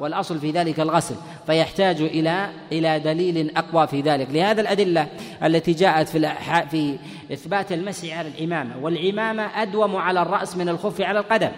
والأصل 0.00 0.38
في 0.38 0.50
ذلك 0.50 0.80
الغسل 0.80 1.14
فيحتاج 1.46 2.00
إلى 2.00 2.50
إلى 2.72 2.98
دليل 2.98 3.56
أقوى 3.56 3.86
في 3.86 4.00
ذلك. 4.00 4.28
لهذا 4.30 4.60
الأدلة 4.60 5.06
التي 5.44 5.72
جاءت 5.72 6.08
في 6.08 6.34
في 6.70 6.96
إثبات 7.32 7.72
المسح 7.72 8.18
على 8.18 8.28
العمامة 8.28 8.78
والعمامة 8.82 9.62
أدوم 9.62 9.96
على 9.96 10.22
الرأس 10.22 10.56
من 10.56 10.68
الخف 10.68 11.00
على 11.00 11.18
القدم 11.18 11.50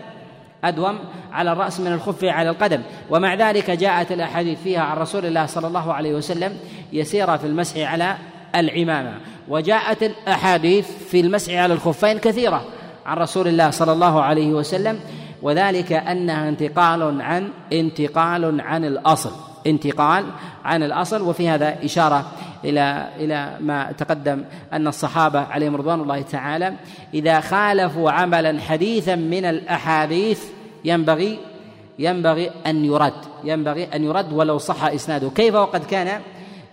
أدوم 0.65 0.99
على 1.33 1.53
الرأس 1.53 1.81
من 1.81 1.93
الخف 1.93 2.25
على 2.25 2.51
القدم. 2.51 2.83
ومع 3.11 3.35
ذلك 3.35 3.71
جاءت 3.71 4.13
الأحاديث 4.13 4.63
فيها 4.63 4.81
عن 4.81 4.97
رسول 4.97 5.27
الله 5.27 5.47
صلى 5.47 5.67
الله 5.67 5.93
عليه 5.93 6.15
وسلم 6.15 6.57
يسيرة 6.93 7.37
في 7.37 7.47
المسح 7.47 7.79
على 7.79 8.17
العمامة 8.55 9.15
وجاءت 9.49 10.03
الأحاديث 10.03 10.89
في 11.11 11.21
المسح 11.21 11.55
على 11.55 11.75
الخفين 11.75 12.19
كثيرة 12.19 12.65
عن 13.07 13.17
رسول 13.17 13.49
الله 13.49 13.71
صلى 13.71 13.93
الله 13.93 14.23
عليه 14.23 14.53
وسلم 14.53 15.01
وذلك 15.43 15.93
أنها 15.93 16.49
انتقال 16.49 17.23
عن 17.23 17.49
انتقال 17.73 18.61
عن 18.61 18.85
الأصل. 18.85 19.33
انتقال 19.67 20.25
عن 20.65 20.83
الأصل 20.83 21.23
وفي 21.23 21.49
هذا 21.49 21.85
إشارة 21.85 22.27
إلى 22.65 23.09
إلى 23.17 23.57
ما 23.61 23.93
تقدم 23.93 24.45
أن 24.73 24.87
الصحابة 24.87 25.41
عليهم 25.41 25.77
رضوان 25.77 26.01
الله 26.01 26.23
تعالى 26.23 26.75
إذا 27.15 27.41
خالفوا 27.41 28.11
عملا 28.11 28.61
حديثا 28.61 29.15
من 29.15 29.45
الأحاديث 29.45 30.45
ينبغي 30.85 31.39
ينبغي 31.99 32.51
أن 32.67 32.85
يرد. 32.85 33.13
ينبغي 33.45 33.85
أن 33.95 34.05
يرد 34.05 34.33
ولو 34.33 34.59
صح 34.59 34.85
إسناده. 34.85 35.31
كيف 35.31 35.55
وقد 35.55 35.85
كان؟ 35.85 36.21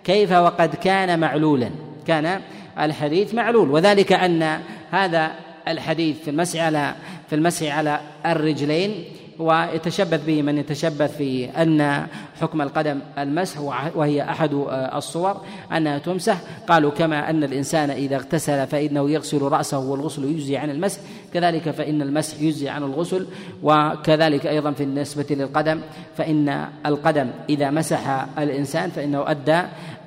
كيف 0.04 0.32
وقد 0.32 0.76
كان 0.76 1.20
معلولا؟ 1.20 1.70
كان 2.08 2.42
الحديث 2.80 3.34
معلول. 3.34 3.72
وذلك 3.72 4.14
أن 4.14 4.60
هذا 4.92 5.32
الحديث 5.68 6.24
في 6.24 6.30
المسح 6.30 6.60
على 6.60 6.96
في 7.30 7.36
المسح 7.36 7.78
على 7.78 8.00
الرجلين 8.26 9.04
ويتشبث 9.40 10.26
به 10.26 10.42
من 10.42 10.58
يتشبث 10.58 11.18
في 11.18 11.46
أن 11.46 12.08
حكم 12.42 12.62
القدم 12.62 13.00
المسح 13.18 13.60
وهي 13.96 14.24
أحد 14.24 14.50
الصور 14.96 15.42
أنها 15.72 15.98
تمسح. 15.98 16.38
قالوا 16.68 16.92
كما 16.92 17.30
أن 17.30 17.44
الإنسان 17.44 17.90
إذا 17.90 18.16
اغتسل 18.16 18.68
فإنه 18.68 19.10
يغسل 19.10 19.42
رأسه 19.42 19.80
والغسل 19.80 20.24
يجزي 20.24 20.58
عن 20.58 20.70
المسح. 20.70 21.00
كذلك 21.34 21.70
فإن 21.72 22.02
المسح 22.02 22.42
يجزي 22.42 22.70
عن 22.70 22.84
الغسل 22.84 23.28
وكذلك 23.64 24.48
أيضا 24.48 24.72
في 24.72 24.84
النسبة 24.84 25.26
للقدم 25.30 25.82
فإن 26.18 26.66
القدم 26.86 27.30
إذا 27.50 27.70
مسح 27.70 28.26
الإنسان 28.38 28.90
فإنه 28.90 29.32
أدى 29.32 29.62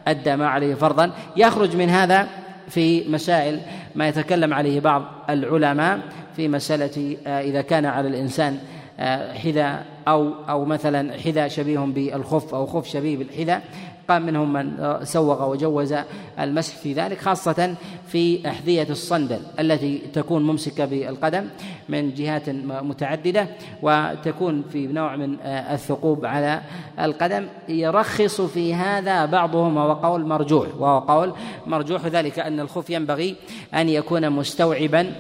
أدى 0.07 0.37
ما 0.37 0.49
عليه 0.49 0.75
فرضا. 0.75 1.13
يخرج 1.37 1.77
من 1.77 1.91
هذا 1.91 2.29
في 2.69 3.09
مسائل 3.09 3.61
ما 3.95 4.09
يتكلم 4.09 4.55
عليه 4.55 4.81
بعض 4.81 5.05
العلماء. 5.31 6.01
في 6.37 6.49
مسألة 6.49 7.17
آه، 7.27 7.41
إذا 7.41 7.61
كان 7.61 7.87
على 7.87 8.09
الإنسان 8.09 8.59
آه، 9.01 9.33
حذاء 9.33 9.87
أو 10.09 10.33
أو 10.49 10.65
مثلا 10.65 11.19
حذاء 11.19 11.49
شبيه 11.49 11.79
بالخف 11.79 12.55
أو 12.55 12.67
خف 12.67 12.89
شبيه 12.89 13.17
بالحذاء 13.17 13.63
قام 14.09 14.27
منهم 14.27 14.53
من 14.53 14.81
آه، 14.81 15.05
سوغ 15.05 15.51
وجوز 15.51 15.95
المسح 16.41 16.77
في 16.77 16.93
ذلك 16.93 17.19
خاصة 17.19 17.75
في 18.07 18.49
أحذية 18.49 18.87
الصندل 18.91 19.41
التي 19.61 19.99
تكون 19.99 20.43
ممسكة 20.43 20.85
بالقدم 20.85 21.47
من 21.89 22.15
جهات 22.15 22.49
متعددة 22.67 23.47
وتكون 23.83 24.65
في 24.73 24.87
نوع 24.87 25.17
من 25.17 25.37
الثقوب 25.45 26.25
على 26.25 26.61
القدم. 27.01 27.47
يرخص 27.69 28.41
في 28.41 28.75
هذا 28.75 29.27
بعضهم 29.27 29.77
وهو 29.77 29.93
قول 29.93 30.27
مرجوح 30.27 30.69
وهو 30.79 30.99
قول 30.99 31.33
مرجوح 31.67 32.07
ذلك 32.07 32.39
أن 32.39 32.61
الخف 32.61 32.91
ينبغي 32.91 33.37
أن 33.75 33.89
يكون 33.89 34.31
مستوعبا 34.31 35.13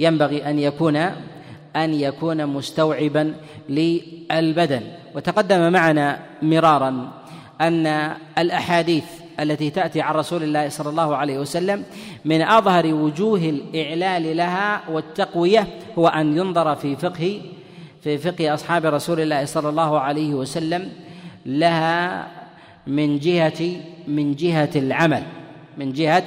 ينبغي 0.00 0.50
أن 0.50 0.58
يكون 0.58 0.96
أن 1.76 1.94
يكون 1.94 2.46
مستوعبا 2.46 3.34
للبدن. 3.68 4.82
وتقدم 5.14 5.72
معنا 5.72 6.18
مرارا 6.42 7.12
أن 7.60 7.86
الأحاديث 8.38 9.04
التي 9.40 9.70
تأتي 9.70 10.00
عن 10.00 10.14
رسول 10.14 10.42
الله 10.42 10.68
صلى 10.68 10.90
الله 10.90 11.16
عليه 11.16 11.38
وسلم 11.38 11.84
من 12.24 12.42
أظهر 12.42 12.94
وجوه 12.94 13.38
الإعلال 13.38 14.36
لها 14.36 14.80
والتقوية 14.90 15.66
هو 15.98 16.08
أن 16.08 16.36
ينظر 16.36 16.76
في 16.76 16.96
فقه 16.96 17.40
في 18.02 18.18
فقه 18.18 18.54
أصحاب 18.54 18.86
رسول 18.86 19.20
الله 19.20 19.44
صلى 19.44 19.68
الله 19.68 20.00
عليه 20.00 20.34
وسلم 20.34 20.88
لها 21.46 22.26
من 22.86 23.18
جهة 23.18 23.76
من 24.08 24.34
جهة 24.34 24.70
العمل. 24.76 25.22
من 25.78 25.92
جهة 25.92 26.24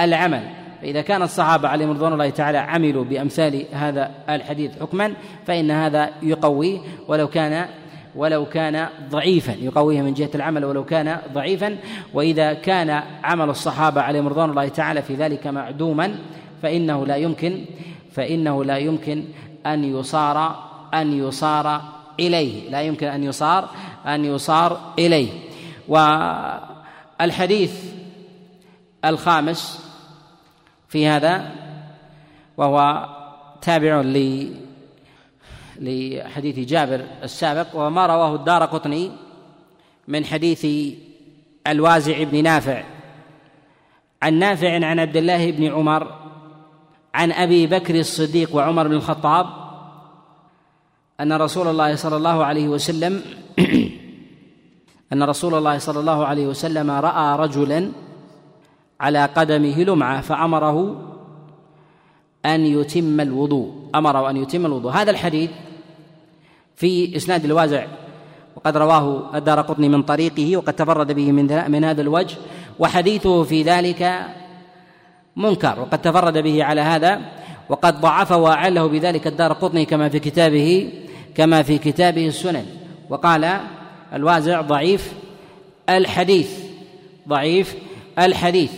العمل. 0.00 0.57
فإذا 0.82 1.00
كان 1.02 1.22
الصحابة 1.22 1.68
عليهم 1.68 1.90
رضوان 1.90 2.12
الله 2.12 2.30
تعالى 2.30 2.58
عملوا 2.58 3.04
بأمثال 3.04 3.64
هذا 3.72 4.10
الحديث 4.28 4.80
حكما 4.80 5.12
فإن 5.46 5.70
هذا 5.70 6.10
يقويه 6.22 6.78
ولو 7.08 7.28
كان 7.28 7.68
ولو 8.14 8.46
كان 8.46 8.88
ضعيفا 9.10 9.52
يقويه 9.52 10.02
من 10.02 10.14
جهة 10.14 10.30
العمل 10.34 10.64
ولو 10.64 10.84
كان 10.84 11.18
ضعيفا. 11.32 11.76
وإذا 12.14 12.52
كان 12.52 13.02
عمل 13.24 13.50
الصحابة 13.50 14.00
عليهم 14.00 14.28
رضوان 14.28 14.50
الله 14.50 14.68
تعالى 14.68 15.02
في 15.02 15.14
ذلك 15.14 15.46
معدوما 15.46 16.14
فإنه 16.62 17.06
لا 17.06 17.16
يمكن 17.16 17.64
فإنه 18.12 18.64
لا 18.64 18.78
يمكن 18.78 19.24
أن 19.66 19.84
يصار 19.84 20.64
أن 20.94 21.12
يصار 21.12 21.80
إليه. 22.20 22.70
لا 22.70 22.82
يمكن 22.82 23.06
أن 23.06 23.24
يصار 23.24 23.68
أن 24.06 24.24
يصار 24.24 24.80
إليه. 24.98 25.28
والحديث 27.18 27.72
الخامس 29.04 29.87
في 30.88 31.06
هذا 31.06 31.50
وهو 32.56 33.08
تابع 33.62 34.00
ل 34.00 34.48
لحديث 35.80 36.58
جابر 36.58 37.04
السابق 37.22 37.66
وما 37.74 38.06
رواه 38.06 38.34
الدار 38.34 38.64
قطني 38.64 39.12
من 40.08 40.24
حديث 40.24 40.66
الوازع 41.66 42.22
بن 42.22 42.42
نافع. 42.42 42.84
عن 44.22 44.34
نافع 44.34 44.86
عن 44.86 44.98
عبد 44.98 45.16
الله 45.16 45.50
بن 45.50 45.66
عمر 45.66 46.14
عن 47.14 47.32
أبي 47.32 47.66
بكر 47.66 47.94
الصديق 47.94 48.56
وعمر 48.56 48.88
بن 48.88 48.94
الخطاب 48.94 49.46
أن 51.20 51.32
رسول 51.32 51.68
الله 51.68 51.96
صلى 51.96 52.16
الله 52.16 52.44
عليه 52.44 52.68
وسلم 52.68 53.22
أن 55.12 55.22
رسول 55.22 55.54
الله 55.54 55.78
صلى 55.78 56.00
الله 56.00 56.26
عليه 56.26 56.46
وسلم 56.46 56.90
رأى 56.90 57.38
رجلا 57.38 57.92
على 59.00 59.24
قدمه 59.24 59.82
لمعه 59.82 60.20
فأمره 60.20 61.04
أن 62.46 62.66
يتم 62.66 63.20
الوضوء. 63.20 63.90
أمره 63.94 64.30
أن 64.30 64.36
يتم 64.36 64.66
الوضوء. 64.66 64.92
هذا 64.92 65.10
الحديث 65.10 65.50
في 66.76 67.16
إسناد 67.16 67.44
الوازع 67.44 67.86
وقد 68.56 68.76
رواه 68.76 69.36
الدار 69.36 69.60
قطني 69.60 69.88
من 69.88 70.02
طريقه 70.02 70.56
وقد 70.56 70.72
تفرد 70.72 71.12
به 71.12 71.32
من 71.32 71.70
من 71.70 71.84
هذا 71.84 72.00
الوجه 72.02 72.36
وحديثه 72.78 73.42
في 73.42 73.62
ذلك 73.62 74.26
منكر 75.36 75.80
وقد 75.80 76.02
تفرد 76.02 76.38
به 76.38 76.64
على 76.64 76.80
هذا 76.80 77.20
وقد 77.68 78.00
ضعفه 78.00 78.36
وأعله 78.36 78.86
بذلك 78.86 79.26
الدار 79.26 79.52
قطني 79.52 79.84
كما 79.84 80.08
في 80.08 80.18
كتابه 80.18 80.92
كما 81.34 81.62
في 81.62 81.78
كتابه 81.78 82.26
السنن. 82.26 82.66
وقال 83.10 83.60
الوازع 84.12 84.60
ضعيف 84.60 85.12
الحديث 85.88 86.50
ضعيف 87.28 87.74
الحديث. 88.18 88.72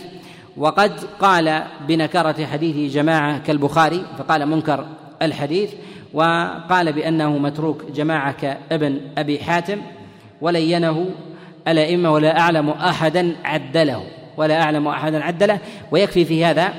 وقد 0.57 0.91
قال 1.19 1.63
بنكرة 1.87 2.45
حديث 2.45 2.93
جماعة 2.93 3.37
كالبخاري 3.39 4.05
فقال 4.17 4.45
منكر 4.45 4.85
الحديث 5.21 5.71
وقال 6.13 6.93
بأنه 6.93 7.37
متروك 7.37 7.85
جماعة 7.91 8.31
كابن 8.31 8.99
أبي 9.17 9.39
حاتم 9.39 9.81
ولينه 10.41 11.09
الأئمة 11.67 12.11
ولا 12.11 12.39
أعلم 12.39 12.69
أحدا 12.69 13.35
عدله 13.43 14.03
ولا 14.37 14.61
أعلم 14.61 14.87
أحدا 14.87 15.23
عدله. 15.23 15.59
ويكفي 15.91 16.25
في 16.25 16.45
هذا 16.45 16.73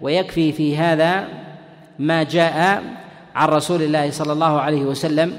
ويكفي 0.00 0.52
في 0.52 0.76
هذا 0.76 1.28
ما 1.98 2.22
جاء 2.22 2.82
عن 3.34 3.48
رسول 3.48 3.82
الله 3.82 4.10
صلى 4.10 4.32
الله 4.32 4.60
عليه 4.60 4.82
وسلم 4.82 5.32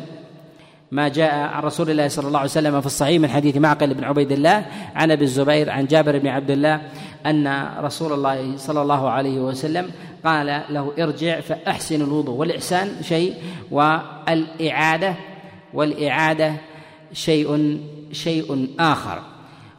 ما 0.91 1.08
جاء 1.08 1.36
عن 1.36 1.63
رسول 1.63 1.89
الله 1.89 2.08
صلى 2.08 2.28
الله 2.28 2.39
عليه 2.39 2.50
وسلم 2.50 2.82
في 2.82 2.86
الصحيح 2.86 3.21
من 3.21 3.30
حديث 3.30 3.58
معقل 3.58 3.93
بن 3.93 4.04
عبيد 4.04 4.32
الله 4.32 4.65
عن 4.95 5.12
أبي 5.12 5.24
الزبير 5.24 5.69
عن 5.69 5.86
جابر 5.86 6.17
بن 6.17 6.28
عبد 6.28 6.52
الله 6.52 6.82
أن 7.25 7.69
رسول 7.79 8.13
الله 8.13 8.57
صلى 8.57 8.81
الله 8.81 9.10
عليه 9.10 9.39
وسلم 9.39 9.91
قال 10.25 10.63
له 10.69 10.93
ارجع 10.99 11.39
فأحسن 11.39 12.01
الوضوء. 12.01 12.36
والإحسان 12.36 13.03
شيء 13.03 13.36
والإعادة 13.71 15.15
والإعادة 15.73 16.53
شيء 17.13 17.79
شيء 18.12 18.75
آخر. 18.79 19.21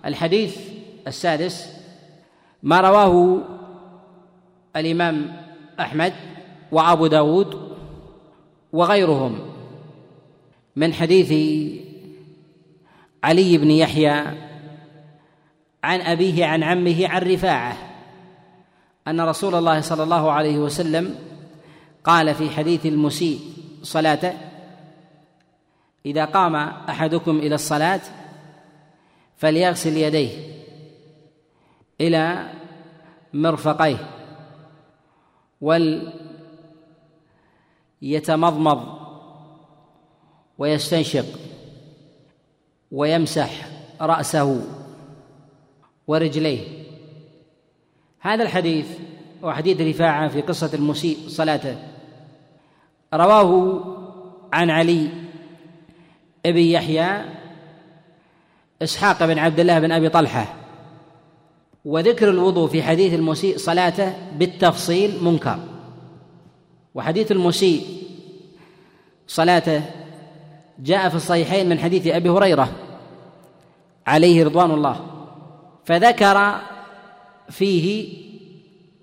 الحديث 0.05 0.59
السادس 1.07 1.69
ما 2.63 2.81
رواه 2.81 3.39
الإمام 4.77 5.37
أحمد 5.81 6.13
وأبو 6.73 7.07
داود 7.07 7.73
وغيرهم 8.73 9.39
من 10.77 10.95
حديث 10.95 11.33
علي 13.25 13.59
بن 13.59 13.71
يحيى 13.71 14.25
عن 15.83 16.01
أبيه 16.01 16.47
عن 16.47 16.63
عمه 16.63 17.09
عن 17.09 17.23
رفاعة. 17.23 17.77
أن 19.09 19.21
رسول 19.21 19.55
الله 19.55 19.81
صلى 19.81 20.03
الله 20.03 20.33
عليه 20.33 20.59
وسلم 20.59 21.15
قال 22.05 22.35
في 22.35 22.51
حديث 22.51 22.87
المسيء 22.87 23.41
صلاته 23.83 24.33
إذا 26.07 26.25
قام 26.25 26.57
أحدكم 26.89 27.39
إلى 27.39 27.55
الصلاة 27.55 28.01
فليغسل 29.37 29.97
يديه 29.97 30.31
إلى 32.01 32.53
مرفقيه 33.33 33.97
وليتمضمض 38.01 38.99
ويستنشق 40.59 41.27
ويمسح 42.93 43.51
رأسه. 44.01 44.82
ورجليه. 46.07 46.61
هذا 48.21 48.43
الحديث 48.43 48.87
وحديث 49.43 49.81
رفاعة 49.81 50.29
في 50.29 50.41
قصة 50.41 50.71
المسيء 50.75 51.19
صلاته. 51.29 51.77
رواه 53.15 53.81
عن 54.53 54.71
علي 54.71 55.09
بن 56.45 56.59
يحيى 56.59 57.25
إسحاق 58.83 59.25
بن 59.25 59.39
عبد 59.39 59.61
الله 59.61 59.79
بن 59.79 59.93
أبي 59.93 60.09
طلحة. 60.09 60.55
وذكر 61.85 62.31
الوضوء 62.31 62.69
في 62.69 62.83
حديث 62.83 63.15
المسيء 63.15 63.59
صلاته 63.59 64.13
بالتفصيل 64.39 65.25
منكر. 65.25 65.59
وحديث 66.95 67.33
المسيء 67.33 67.87
صلاته 69.27 69.83
جاء 70.79 71.09
في 71.09 71.15
الصحيحين 71.15 71.69
من 71.69 71.79
حديث 71.79 72.07
أبي 72.07 72.29
هريرة 72.29 72.73
عليه 74.07 74.45
رضوان 74.45 74.71
الله. 74.71 75.01
فذكر 75.85 76.61
فيه 77.51 78.09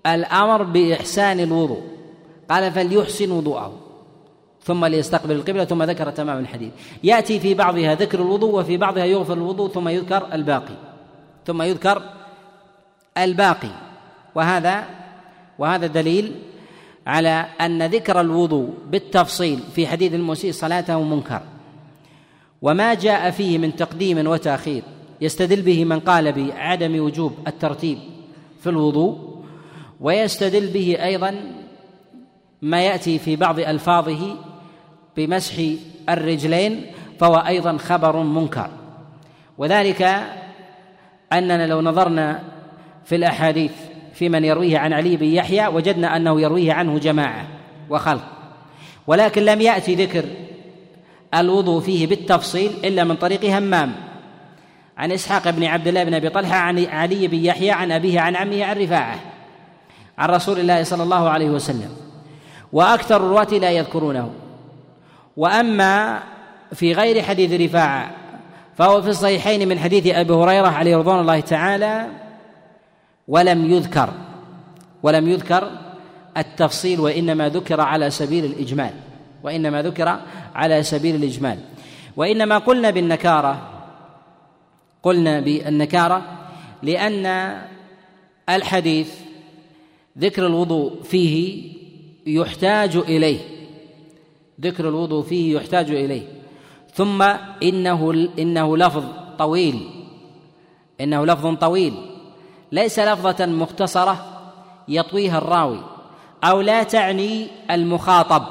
الأمر 0.06 0.62
بإحسان 0.62 1.40
الوضوء. 1.40 1.82
قال 2.50 2.72
فليحسن 2.72 3.30
وضوءه 3.30 3.72
ثم 4.62 4.84
ليستقبل 4.84 5.34
القبلة 5.34 5.64
ثم 5.64 5.82
ذكر 5.82 6.10
تمام 6.10 6.38
الحديث. 6.38 6.72
يأتي 7.04 7.40
في 7.40 7.54
بعضها 7.54 7.94
ذكر 7.94 8.22
الوضوء 8.22 8.60
وفي 8.60 8.76
بعضها 8.76 9.04
يغفر 9.04 9.32
الوضوء 9.32 9.70
ثم 9.70 9.88
يذكر 9.88 10.28
الباقي. 10.32 10.74
ثم 11.46 11.62
يذكر 11.62 12.02
الباقي. 13.18 13.70
وهذا 14.34 14.84
وهذا 15.58 15.86
دليل 15.86 16.32
على 17.06 17.46
أن 17.60 17.82
ذكر 17.82 18.20
الوضوء 18.20 18.68
بالتفصيل 18.86 19.60
في 19.74 19.86
حديث 19.86 20.14
المسيء 20.14 20.52
صلاته 20.52 21.02
منكر. 21.02 21.42
وما 22.62 22.94
جاء 22.94 23.30
فيه 23.30 23.58
من 23.58 23.76
تقديم 23.76 24.26
وتأخير. 24.26 24.82
يستدل 25.20 25.62
به 25.62 25.84
من 25.84 26.00
قال 26.00 26.32
بعدم 26.32 27.04
وجوب 27.04 27.32
الترتيب 27.46 27.98
في 28.60 28.70
الوضوء 28.70 29.40
ويستدل 30.00 30.66
به 30.66 31.04
أيضا 31.04 31.34
ما 32.62 32.82
يأتي 32.82 33.18
في 33.18 33.36
بعض 33.36 33.58
ألفاظه 33.58 34.36
بمسح 35.16 35.54
الرجلين 36.08 36.86
فهو 37.20 37.36
أيضا 37.36 37.76
خبر 37.76 38.22
منكر. 38.22 38.70
وذلك 39.58 40.02
أننا 41.32 41.66
لو 41.66 41.80
نظرنا 41.80 42.42
في 43.04 43.16
الأحاديث 43.16 43.72
في 44.14 44.28
من 44.28 44.44
يرويه 44.44 44.78
عن 44.78 44.92
علي 44.92 45.16
بن 45.16 45.26
يحيى 45.26 45.66
وجدنا 45.66 46.16
أنه 46.16 46.40
يرويه 46.40 46.72
عنه 46.72 46.98
جماعة 46.98 47.46
وخلق. 47.90 48.24
ولكن 49.06 49.42
لم 49.42 49.60
يأتي 49.60 49.94
ذكر 49.94 50.24
الوضوء 51.34 51.80
فيه 51.80 52.06
بالتفصيل 52.06 52.70
إلا 52.84 53.04
من 53.04 53.16
طريق 53.16 53.44
همام. 53.44 54.09
عن 55.00 55.12
إسحاق 55.12 55.50
بن 55.50 55.64
عبد 55.64 55.88
الله 55.88 56.04
بن 56.04 56.14
أبي 56.14 56.28
طلحة 56.28 56.56
عن 56.56 56.86
علي 56.86 57.28
بن 57.28 57.44
يحيى 57.44 57.70
عن 57.70 57.92
أبيه 57.92 58.20
عن 58.20 58.36
عمه 58.36 58.64
عن 58.64 58.76
رفاعه 58.76 59.18
عن 60.18 60.28
رسول 60.28 60.60
الله 60.60 60.82
صلى 60.82 61.02
الله 61.02 61.30
عليه 61.30 61.50
وسلم. 61.50 61.96
وأكثر 62.72 63.16
الرواة 63.16 63.48
لا 63.50 63.70
يذكرونه. 63.70 64.30
وأما 65.36 66.20
في 66.72 66.92
غير 66.92 67.22
حديث 67.22 67.60
رفاعة 67.60 68.10
فهو 68.76 69.02
في 69.02 69.08
الصحيحين 69.08 69.68
من 69.68 69.78
حديث 69.78 70.06
أبي 70.06 70.32
هريرة 70.32 70.68
عليه 70.68 70.96
رضوان 70.96 71.20
الله 71.20 71.40
تعالى 71.40 72.06
ولم 73.28 73.70
يذكر 73.70 74.12
ولم 75.02 75.28
يذكر 75.28 75.70
التفصيل 76.36 77.00
وإنما 77.00 77.48
ذكر 77.48 77.80
على 77.80 78.10
سبيل 78.10 78.44
الإجمال 78.44 78.92
وإنما 79.42 79.82
ذكر 79.82 80.18
على 80.54 80.82
سبيل 80.82 81.14
الإجمال. 81.14 81.58
وإنما 82.16 82.58
قلنا 82.58 82.90
بالنكارة 82.90 83.69
قلنا 85.02 85.40
بالنكارة 85.40 86.22
لأن 86.82 87.56
الحديث 88.48 89.14
ذكر 90.18 90.46
الوضوء 90.46 91.02
فيه 91.02 91.72
يحتاج 92.26 92.96
إليه. 92.96 93.38
ذكر 94.60 94.88
الوضوء 94.88 95.22
فيه 95.22 95.56
يحتاج 95.56 95.90
إليه. 95.90 96.22
ثم 96.94 97.22
إنه 97.62 98.28
إنه 98.38 98.76
لفظ 98.76 99.04
طويل. 99.38 99.90
إنه 101.00 101.26
لفظ 101.26 101.54
طويل. 101.54 101.94
ليس 102.72 102.98
لفظة 102.98 103.46
مختصرة 103.46 104.26
يطويها 104.88 105.38
الراوي 105.38 105.80
أو 106.44 106.60
لا 106.60 106.82
تعني 106.82 107.46
المخاطب. 107.70 108.42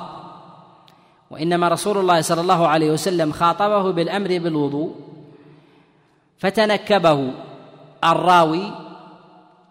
وإنما 1.31 1.67
رسول 1.67 1.97
الله 1.97 2.21
صلى 2.21 2.41
الله 2.41 2.67
عليه 2.67 2.91
وسلم 2.91 3.31
خاطبه 3.31 3.91
بالأمر 3.91 4.27
بالوضوء. 4.27 4.95
فتنكبه 6.39 7.33
الراوي 8.03 8.71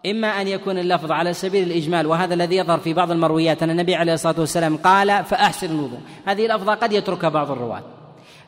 إما 0.05 0.27
أن 0.41 0.47
يكون 0.47 0.77
اللفظ 0.77 1.11
على 1.11 1.33
سبيل 1.33 1.63
الإجمال 1.63 2.07
وهذا 2.07 2.33
الذي 2.33 2.55
يظهر 2.55 2.79
في 2.79 2.93
بعض 2.93 3.11
المرويات 3.11 3.63
أن 3.63 3.69
النبي 3.69 3.95
عليه 3.95 4.13
الصلاة 4.13 4.39
والسلام 4.39 4.77
قال 4.77 5.25
فأحسن 5.25 5.71
الوضوء 5.71 5.99
هذه 6.25 6.45
اللفظة 6.45 6.73
قد 6.73 6.93
يتركها 6.93 7.29
بعض 7.29 7.51
الرواة. 7.51 7.83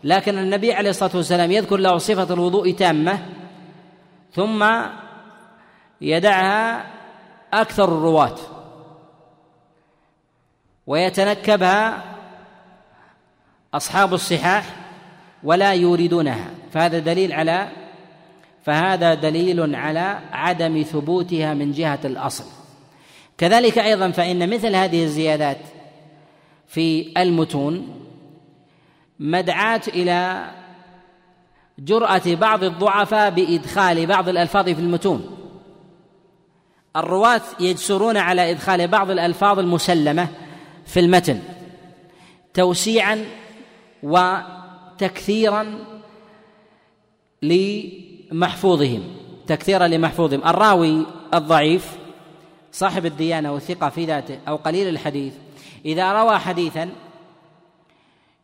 لكن 0.03 0.38
النبي 0.38 0.73
عليه 0.73 0.89
الصلاة 0.89 1.12
والسلام 1.15 1.51
يذكر 1.51 1.77
له 1.77 1.97
صفة 1.97 2.34
الوضوء 2.34 2.71
تامة 2.71 3.19
ثم 4.34 4.65
يدعها 6.01 6.86
أكثر 7.53 7.84
الرواة 7.84 8.36
ويتنكبها 10.88 12.03
أصحاب 13.73 14.13
الصحاح 14.13 14.75
ولا 15.43 15.73
يوردونها. 15.73 16.49
فهذا 16.71 16.99
دليل 16.99 17.34
على 17.34 17.67
فهذا 18.63 19.13
دليل 19.13 19.76
على 19.76 20.19
عدم 20.32 20.82
ثبوتها 20.82 21.54
من 21.54 21.71
جهة 21.71 22.00
الأصل. 22.06 22.45
كذلك 23.38 23.78
أيضا 23.78 24.12
فإن 24.12 24.50
مثل 24.50 24.76
هذه 24.76 25.04
الزيادات 25.04 25.58
في 26.67 27.13
المتون 27.17 28.06
مدعاة 29.19 29.82
إلى 29.88 30.50
جرأة 31.80 32.21
بعض 32.28 32.63
الضعفاء 32.63 33.30
بإدخال 33.30 34.06
بعض 34.06 34.30
الألفاظ 34.30 34.65
في 34.65 34.80
المتون. 34.80 35.38
الرواة 36.95 37.41
يجسرون 37.60 38.17
على 38.17 38.52
إدخال 38.52 38.88
بعض 38.88 39.12
الألفاظ 39.12 39.60
المسلمة 39.60 40.28
في 40.86 41.00
المتن 41.00 41.39
توسيعا 42.54 43.26
وتكثيرا 44.04 45.80
محفوظهم 48.32 49.04
تكثيرا 49.48 49.88
لمحفوظهم. 49.88 50.41
الراوي 50.48 51.06
الضعيف 51.34 51.98
صاحب 52.71 53.06
الديانة 53.06 53.54
والثقة 53.54 53.90
في 53.90 54.06
ذاته 54.06 54.40
أو 54.48 54.56
قليل 54.56 54.88
الحديث. 54.88 55.34
إذا 55.86 56.12
روى 56.13 56.40
حديثا 56.40 56.90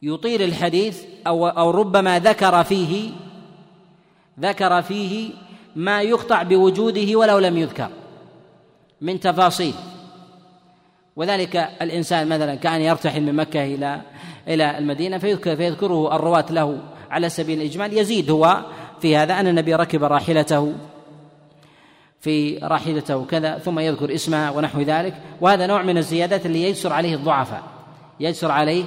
يطيل 0.02 0.42
الحديث 0.42 1.04
أو 1.28 1.48
أو 1.48 1.72
ربما 1.72 2.20
ذكر 2.20 2.64
فيه 2.64 3.12
ذكر 4.40 4.82
فيه 4.82 5.32
ما 5.76 6.02
يقطع 6.02 6.44
بوجوده 6.44 7.16
ولو 7.16 7.40
لم 7.40 7.58
يذكر 7.58 7.90
من 9.02 9.20
تفاصيل. 9.20 9.74
وذلك 11.16 11.56
الإنسان 11.82 12.28
مثلا 12.28 12.56
كأن 12.56 12.82
يرتحل 12.82 13.22
من 13.22 13.36
مكة 13.36 13.64
إلى 13.64 14.02
إلى 14.48 14.78
المدينة 14.78 15.18
فيذكر 15.18 15.56
فيذكره 15.56 16.16
الرواة 16.16 16.46
له 16.50 16.80
على 17.10 17.30
سبيل 17.30 17.62
الإجمال. 17.62 17.98
يزيد 17.98 18.32
هو 18.32 18.66
في 19.02 19.18
هذا 19.18 19.40
أن 19.40 19.48
النبي 19.48 19.76
ركب 19.76 20.04
راحلته 20.04 20.74
في 22.22 22.58
راحلته 22.58 23.26
كذا 23.26 23.58
ثم 23.58 23.80
يذكر 23.80 24.14
اسمها 24.14 24.52
ونحو 24.52 24.82
ذلك 24.82 25.14
وهذا 25.42 25.68
نوع 25.68 25.82
من 25.82 25.98
الزيادات 25.98 26.46
اللي 26.46 26.64
يجسر 26.64 26.94
عليه 26.94 27.16
الضعفاء 27.16 27.64
يجسر 28.20 28.52
عليه 28.52 28.84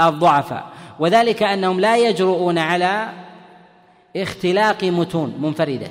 الضعفاء 0.00 0.66
وذلك 0.98 1.42
أنهم 1.42 1.80
لا 1.80 1.96
يجرؤون 1.96 2.58
على 2.58 3.08
اختلاق 4.16 4.84
متون 4.84 5.34
منفردة 5.40 5.88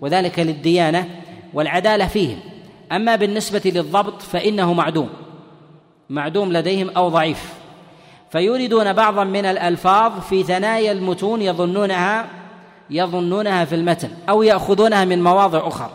وذلك 0.00 0.38
للديانة 0.38 1.08
والعدالة 1.54 2.06
فيهم. 2.06 2.38
أما 2.92 3.16
بالنسبة 3.16 3.62
للضبط 3.64 4.22
فإنه 4.22 4.72
معدوم 4.72 5.08
معدوم 6.10 6.52
لديهم 6.52 6.90
أو 6.90 7.08
ضعيف. 7.08 7.54
فيوردون 8.30 8.92
بعضا 8.92 9.24
من 9.24 9.44
الألفاظ 9.44 10.20
في 10.20 10.42
ثنايا 10.42 10.92
المتون 10.92 11.42
يظنونها 11.42 12.26
يظنونها 12.90 13.64
في 13.64 13.74
المتن 13.74 14.08
أو 14.28 14.42
يأخذونها 14.42 15.04
من 15.04 15.22
مواضع 15.22 15.68
أخرى 15.68 15.90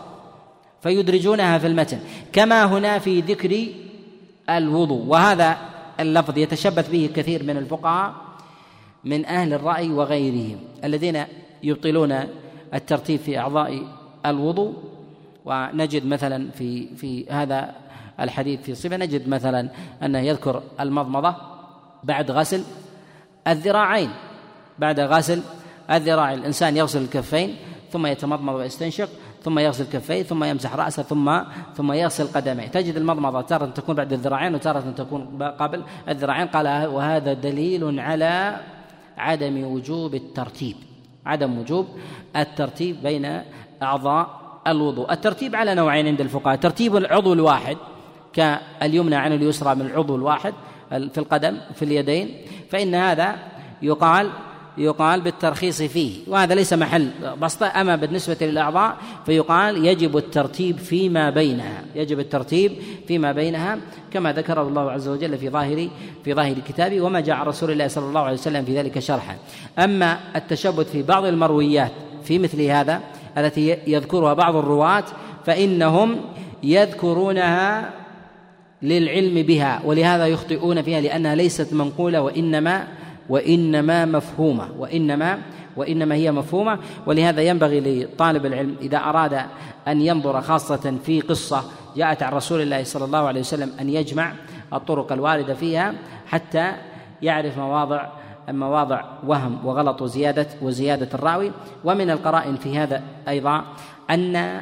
فيدرجونها 0.82 1.58
في 1.58 1.66
المتن 1.66 1.98
كما 2.32 2.64
هنا 2.64 2.98
في 2.98 3.20
ذكر 3.20 3.66
الوضوء. 4.50 5.06
وهذا 5.06 5.56
اللفظ 6.00 6.38
يتشبث 6.38 6.90
به 6.90 7.10
كثير 7.14 7.42
من 7.42 7.56
الفقهاء 7.56 8.14
من 9.04 9.26
أهل 9.26 9.52
الرأي 9.52 9.90
وغيرهم 9.90 10.58
الذين 10.84 11.24
يبطلون 11.62 12.24
الترتيب 12.74 13.20
في 13.20 13.38
أعضاء 13.38 13.82
الوضوء. 14.26 14.74
ونجد 15.44 16.06
مثلا 16.06 16.50
في 16.50 16.96
في 16.96 17.30
هذا 17.30 17.74
الحديث 18.20 18.60
في 18.60 18.74
صفة 18.74 18.96
نجد 18.96 19.28
مثلا 19.28 19.68
انه 20.02 20.18
يذكر 20.18 20.62
المضمضة 20.80 21.34
بعد 22.04 22.30
غسل 22.30 22.64
الذراعين 23.48 24.10
بعد 24.78 25.00
غسل 25.00 25.42
الذراعين 25.92 26.38
الإنسان 26.38 26.76
يغسل 26.76 27.02
الكفين 27.02 27.56
ثم 27.92 28.06
يتمضمض 28.06 28.54
ويستنشق 28.54 29.08
ثم 29.42 29.58
يغسل 29.58 29.84
كفيه 29.92 30.22
ثم 30.22 30.44
يمسح 30.44 30.74
رأسه 30.74 31.02
ثم 31.02 31.40
ثم 31.76 31.92
يغسل 31.92 32.26
قدميه. 32.26 32.66
تجد 32.66 32.96
المضمضة 32.96 33.40
تارة 33.40 33.66
تكون 33.66 33.94
بعد 33.94 34.12
الذراعين 34.12 34.54
وتارة 34.54 34.80
تكون 34.96 35.42
قبل 35.42 35.82
الذراعين. 36.08 36.46
قال 36.46 36.86
وهذا 36.86 37.32
دليل 37.32 38.00
على 38.00 38.60
عدم 39.18 39.64
وجوب 39.64 40.14
الترتيب. 40.14 40.76
عدم 41.26 41.58
وجوب 41.58 41.86
الترتيب 42.36 43.02
بين 43.02 43.42
أعضاء 43.82 44.40
الوضوء. 44.66 45.12
الترتيب 45.12 45.56
على 45.56 45.74
نوعين 45.74 46.06
عند 46.06 46.20
الفقهاء. 46.20 46.56
ترتيب 46.56 46.96
العضو 46.96 47.32
الواحد 47.32 47.76
كاليمنى 48.32 49.16
عن 49.16 49.32
اليسرى 49.32 49.74
من 49.74 49.86
العضو 49.86 50.16
الواحد 50.16 50.54
في 50.90 51.18
القدم 51.18 51.56
في 51.74 51.84
اليدين. 51.84 52.34
فإن 52.70 52.94
هذا 52.94 53.36
يقال 53.82 54.30
يقال 54.78 55.20
بالترخيص 55.20 55.82
فيه 55.82 56.12
وهذا 56.26 56.54
ليس 56.54 56.72
محل 56.72 57.10
بسطة. 57.42 57.66
أما 57.66 57.96
بالنسبة 57.96 58.36
للأعضاء 58.40 58.96
فيقال 59.26 59.86
يجب 59.86 60.16
الترتيب 60.16 60.78
فيما 60.78 61.30
بينها 61.30 61.82
يجب 61.94 62.20
الترتيب 62.20 62.72
فيما 63.08 63.32
بينها 63.32 63.78
كما 64.12 64.32
ذكره 64.32 64.62
الله 64.62 64.90
عز 64.90 65.08
وجل 65.08 65.38
في 65.38 65.48
ظاهر 65.48 65.88
في 66.24 66.34
ظاهر 66.34 66.54
كتابه 66.68 67.00
وما 67.00 67.20
جاء 67.20 67.36
رسول 67.36 67.70
الله 67.70 67.88
صلى 67.88 68.04
الله 68.04 68.20
عليه 68.20 68.38
وسلم 68.38 68.64
في 68.64 68.78
ذلك 68.78 68.98
شرحا. 68.98 69.36
أما 69.78 70.18
التشبث 70.36 70.92
في 70.92 71.02
بعض 71.02 71.24
المرويات 71.24 71.92
في 72.24 72.38
مثل 72.38 72.62
هذا 72.62 73.00
التي 73.38 73.78
يذكرها 73.86 74.34
بعض 74.34 74.56
الرواة 74.56 75.04
فإنهم 75.46 76.20
يذكرونها 76.62 77.90
للعلم 78.82 79.42
بها 79.42 79.80
ولهذا 79.84 80.26
يخطئون 80.26 80.82
فيها 80.82 81.00
لأنها 81.00 81.34
ليست 81.34 81.74
منقولة 81.74 82.20
وإنما 82.20 82.88
وإنما 83.30 84.04
مفهومة 84.04 84.68
وإنما 84.78 85.38
وإنما 85.76 86.14
هي 86.14 86.32
مفهومة. 86.32 86.78
ولهذا 87.06 87.42
ينبغي 87.42 87.80
لطالب 87.80 88.46
العلم 88.46 88.76
إذا 88.80 88.98
أراد 88.98 89.40
أن 89.88 90.00
ينظر 90.00 90.40
خاصة 90.40 90.98
في 91.04 91.20
قصة 91.20 91.64
جاءت 91.96 92.22
عن 92.22 92.32
رسول 92.32 92.60
الله 92.60 92.84
صلى 92.84 93.04
الله 93.04 93.18
عليه 93.18 93.40
وسلم 93.40 93.72
أن 93.80 93.88
يجمع 93.88 94.32
الطرق 94.72 95.12
الواردة 95.12 95.54
فيها 95.54 95.94
حتى 96.26 96.72
يعرف 97.22 97.58
مواضع 97.58 98.06
مواضع 98.48 99.04
وهم 99.26 99.66
وغلط 99.66 100.02
وزيادة 100.02 100.46
وزيادة 100.62 101.08
الراوي. 101.14 101.52
ومن 101.84 102.10
القرائن 102.10 102.56
في 102.56 102.78
هذا 102.78 103.02
أيضا 103.28 103.64
أن 104.10 104.60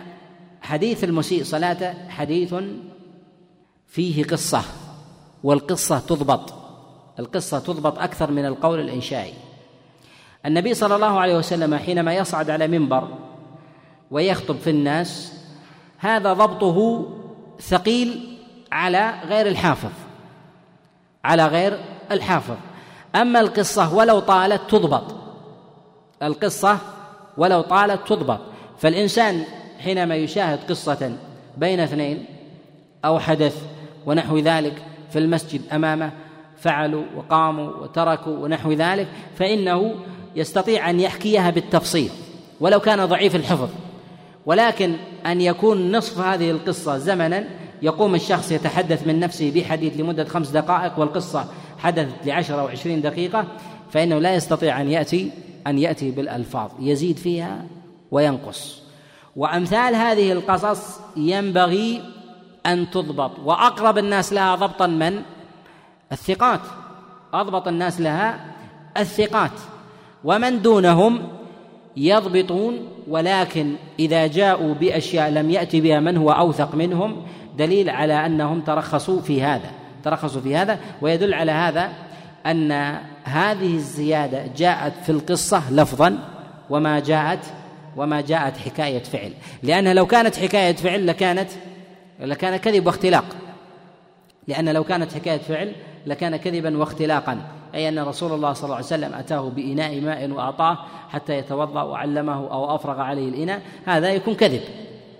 حديث 0.62 1.04
المسيء 1.04 1.44
صلاته 1.44 2.08
حديث 2.08 2.54
فيه 3.86 4.24
قصة 4.24 4.62
والقصة 5.44 5.98
تضبط. 5.98 6.57
القصة 7.18 7.58
تضبط 7.58 7.98
أكثر 7.98 8.30
من 8.30 8.46
القول 8.46 8.80
الإنشائي. 8.80 9.34
النبي 10.46 10.74
صلى 10.74 10.96
الله 10.96 11.20
عليه 11.20 11.36
وسلم 11.36 11.76
حينما 11.76 12.14
يصعد 12.14 12.50
على 12.50 12.68
منبر 12.68 13.08
ويخطب 14.10 14.56
في 14.56 14.70
الناس 14.70 15.32
هذا 15.98 16.32
ضبطه 16.32 17.08
ثقيل 17.60 18.38
على 18.72 19.14
غير 19.28 19.46
الحافظ 19.46 19.90
على 21.24 21.46
غير 21.46 21.78
الحافظ. 22.10 22.56
أما 23.14 23.40
القصة 23.40 23.94
ولو 23.94 24.18
طالت 24.18 24.70
تضبط. 24.70 25.14
القصة 26.22 26.78
ولو 27.36 27.60
طالت 27.60 28.08
تضبط. 28.08 28.40
فالإنسان 28.78 29.44
حينما 29.78 30.16
يشاهد 30.16 30.58
قصة 30.70 31.16
بين 31.56 31.80
اثنين 31.80 32.24
أو 33.04 33.18
حدث 33.18 33.62
ونحو 34.06 34.38
ذلك 34.38 34.82
في 35.10 35.18
المسجد 35.18 35.62
أمامه 35.72 36.12
فعلوا 36.60 37.04
وقاموا 37.16 37.68
وتركوا 37.68 38.36
ونحو 38.38 38.72
ذلك 38.72 39.08
فإنه 39.36 39.94
يستطيع 40.36 40.90
أن 40.90 41.00
يحكيها 41.00 41.50
بالتفصيل 41.50 42.10
ولو 42.60 42.80
كان 42.80 43.06
ضعيف 43.06 43.36
الحفظ. 43.36 43.68
ولكن 44.46 44.96
أن 45.26 45.40
يكون 45.40 45.96
نصف 45.96 46.18
هذه 46.18 46.50
القصة 46.50 46.98
زمنا 46.98 47.44
يقوم 47.82 48.14
الشخص 48.14 48.52
يتحدث 48.52 49.06
من 49.06 49.20
نفسه 49.20 49.52
بحديث 49.54 50.00
لمدة 50.00 50.24
خمس 50.24 50.48
دقائق 50.48 50.98
والقصة 50.98 51.44
حدثت 51.78 52.26
لعشر 52.26 52.60
أو 52.60 52.66
عشرين 52.66 53.00
دقيقة 53.00 53.44
فإنه 53.90 54.18
لا 54.18 54.34
يستطيع 54.34 54.80
أن 54.80 54.90
يأتي 54.90 55.30
أن 55.66 55.78
يأتي 55.78 56.10
بالألفاظ 56.10 56.70
يزيد 56.80 57.18
فيها 57.18 57.64
وينقص. 58.10 58.82
وأمثال 59.36 59.94
هذه 59.94 60.32
القصص 60.32 61.00
ينبغي 61.16 62.02
أن 62.66 62.90
تضبط 62.90 63.38
وأقرب 63.44 63.98
الناس 63.98 64.32
لها 64.32 64.54
ضبطا 64.54 64.86
من 64.86 65.22
الثقات. 66.12 66.60
أضبط 67.34 67.68
الناس 67.68 68.00
لها 68.00 68.40
الثقات. 68.96 69.52
ومن 70.24 70.62
دونهم 70.62 71.28
يضبطون 71.96 72.88
ولكن 73.08 73.74
إذا 73.98 74.26
جاءوا 74.26 74.74
بأشياء 74.74 75.30
لم 75.30 75.50
يأتي 75.50 75.80
بها 75.80 76.00
من 76.00 76.16
هو 76.16 76.30
أوثق 76.30 76.74
منهم 76.74 77.22
دليل 77.58 77.90
على 77.90 78.26
أنهم 78.26 78.60
ترخصوا 78.60 79.20
في 79.20 79.42
هذا. 79.42 79.70
ترخصوا 80.04 80.40
في 80.40 80.56
هذا 80.56 80.78
ويدل 81.02 81.34
على 81.34 81.52
هذا 81.52 81.92
أن 82.46 82.72
هذه 83.24 83.74
الزيادة 83.74 84.46
جاءت 84.56 84.92
في 85.06 85.12
القصة 85.12 85.72
لفظا 85.72 86.18
وما 86.70 87.00
جاءت 87.00 87.44
وما 87.96 88.20
جاءت 88.20 88.56
حكاية 88.56 89.02
فعل. 89.02 89.32
لأنها 89.62 89.94
لو 89.94 90.06
كانت 90.06 90.36
حكاية 90.36 90.76
فعل 90.76 91.06
لكانت 91.06 91.50
لكان 92.20 92.56
كذب 92.56 92.86
واختلاق. 92.86 93.24
لأن 94.48 94.68
لو 94.68 94.84
كانت 94.84 95.12
حكاية 95.12 95.38
فعل 95.38 95.72
لكان 96.06 96.36
كذبا 96.36 96.78
واختلاقا. 96.78 97.38
أي 97.74 97.88
أن 97.88 97.98
رسول 97.98 98.32
الله 98.32 98.52
صلى 98.52 98.64
الله 98.64 98.76
عليه 98.76 98.86
وسلم 98.86 99.14
أتاه 99.14 99.48
بإناء 99.48 100.00
ماء 100.00 100.30
وأعطاه 100.30 100.78
حتى 101.08 101.38
يتوضأ 101.38 101.82
وعلمه 101.82 102.52
أو 102.52 102.74
أفرغ 102.74 103.00
عليه 103.00 103.28
الإناء. 103.28 103.62
هذا 103.84 104.08
يكون 104.08 104.34
كذب. 104.34 104.60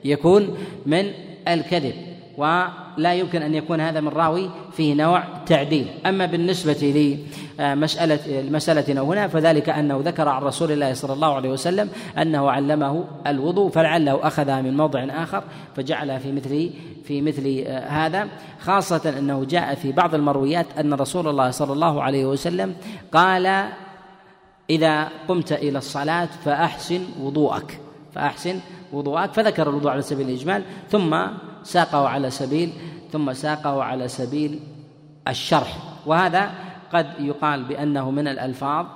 يكون 0.04 0.58
من 0.86 1.12
الكذب. 1.48 1.94
ولا 2.38 3.14
يمكن 3.14 3.42
أن 3.42 3.54
يكون 3.54 3.80
هذا 3.80 4.00
من 4.00 4.08
راوي 4.08 4.50
فيه 4.72 4.94
نوع 4.94 5.22
تعديل. 5.46 5.86
أما 6.06 6.26
بالنسبة 6.26 7.18
لمسألة 7.58 8.50
مسألتنا 8.50 9.00
هنا 9.00 9.28
فذلك 9.28 9.68
أنه 9.68 10.00
ذكر 10.04 10.28
عن 10.28 10.42
رسول 10.42 10.72
الله 10.72 10.92
صلى 10.92 11.12
الله 11.12 11.34
عليه 11.34 11.50
وسلم 11.50 11.90
أنه 12.18 12.50
علمه 12.50 13.04
الوضوء 13.26 13.70
فلعله 13.70 14.26
أخذها 14.26 14.62
من 14.62 14.76
موضع 14.76 15.04
آخر 15.10 15.42
فجعلها 15.76 16.18
في 16.18 16.32
مثل 16.32 16.70
في 17.04 17.22
مثل 17.22 17.64
هذا 17.88 18.28
خاصة 18.60 19.18
أنه 19.18 19.44
جاء 19.44 19.74
في 19.74 19.92
بعض 19.92 20.14
المرويات 20.14 20.66
أن 20.78 20.94
رسول 20.94 21.28
الله 21.28 21.50
صلى 21.50 21.72
الله 21.72 22.02
عليه 22.02 22.26
وسلم 22.26 22.74
قال 23.12 23.68
إذا 24.70 25.08
قمت 25.28 25.52
إلى 25.52 25.78
الصلاة 25.78 26.28
فأحسن 26.44 27.00
وضوءك. 27.20 27.80
فأحسن 28.14 28.60
وضوءك 28.92 29.32
فذكر 29.32 29.70
الوضوء 29.70 29.90
على 29.90 30.02
سبيل 30.02 30.28
الإجمال 30.28 30.62
ثم 30.90 31.16
ساقه 31.68 32.08
على 32.08 32.30
سبيل 32.30 32.72
ثم 33.12 33.32
ساقه 33.32 33.82
على 33.82 34.08
سبيل 34.08 34.60
الشرح. 35.28 35.76
وهذا 36.06 36.50
قد 36.92 37.06
يقال 37.20 37.64
بأنه 37.64 38.10
من 38.10 38.28
الألفاظ 38.28 38.86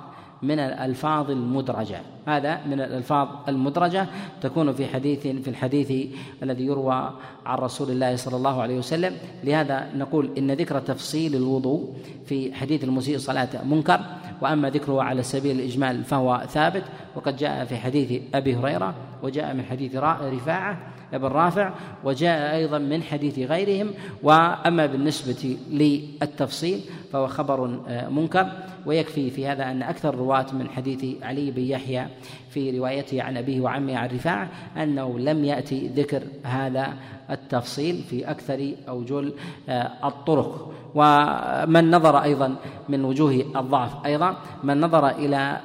من 0.41 0.59
الألفاظ 0.59 1.31
المدرجة. 1.31 2.01
هذا 2.27 2.59
من 2.65 2.81
الألفاظ 2.81 3.27
المدرجة 3.47 4.07
تكون 4.41 4.73
في 4.73 4.87
حديث 4.87 5.19
في 5.19 5.47
الحديث 5.47 6.07
الذي 6.43 6.65
يروى 6.65 7.11
عن 7.45 7.57
رسول 7.57 7.91
الله 7.91 8.15
صلى 8.15 8.35
الله 8.35 8.61
عليه 8.61 8.77
وسلم. 8.77 9.15
لهذا 9.43 9.87
نقول 9.95 10.29
إن 10.37 10.51
ذكر 10.51 10.79
تفصيل 10.79 11.35
الوضوء 11.35 11.93
في 12.25 12.53
حديث 12.53 12.83
المسيء 12.83 13.17
صلاة 13.17 13.63
منكر 13.65 13.99
وأما 14.41 14.69
ذكره 14.69 15.03
على 15.03 15.23
سبيل 15.23 15.59
الإجمال 15.59 16.03
فهو 16.03 16.43
ثابت 16.49 16.83
وقد 17.15 17.35
جاء 17.37 17.65
في 17.65 17.77
حديث 17.77 18.21
أبي 18.33 18.55
هريرة 18.55 18.95
وجاء 19.23 19.53
من 19.53 19.63
حديث 19.63 19.95
رفاعة 19.95 20.77
بن 21.13 21.25
رافع 21.25 21.73
وجاء 22.03 22.55
أيضا 22.55 22.77
من 22.77 23.03
حديث 23.03 23.39
غيرهم. 23.39 23.91
وأما 24.23 24.85
بالنسبة 24.85 25.57
للتفصيل 25.71 26.81
فهو 27.11 27.27
خبر 27.27 27.79
آه، 27.87 28.09
منكر. 28.09 28.51
ويكفي 28.85 29.29
في 29.29 29.47
هذا 29.47 29.71
أن 29.71 29.83
أكثر 29.83 30.09
الرواة 30.09 30.45
من 30.53 30.69
حديث 30.69 31.23
علي 31.23 31.51
بن 31.51 31.61
يحيى 31.61 32.07
في 32.49 32.77
روايته 32.79 33.23
عن 33.23 33.37
أبيه 33.37 33.61
وعمه 33.61 33.97
عن 33.97 34.09
رفاعة 34.09 34.49
أنه 34.77 35.19
لم 35.19 35.45
يأتي 35.45 35.87
ذكر 35.87 36.23
هذا 36.43 36.93
التفصيل 37.29 38.03
في 38.09 38.31
أكثر 38.31 38.71
أوجه 38.89 39.31
آه، 39.69 39.91
الطرق. 40.03 40.73
ومن 40.95 41.91
نظر 41.91 42.23
أيضا 42.23 42.55
من 42.89 43.05
وجوه 43.05 43.45
الضعف. 43.55 44.05
أيضا 44.05 44.35
من 44.63 44.81
نظر 44.81 45.09
إلى 45.09 45.59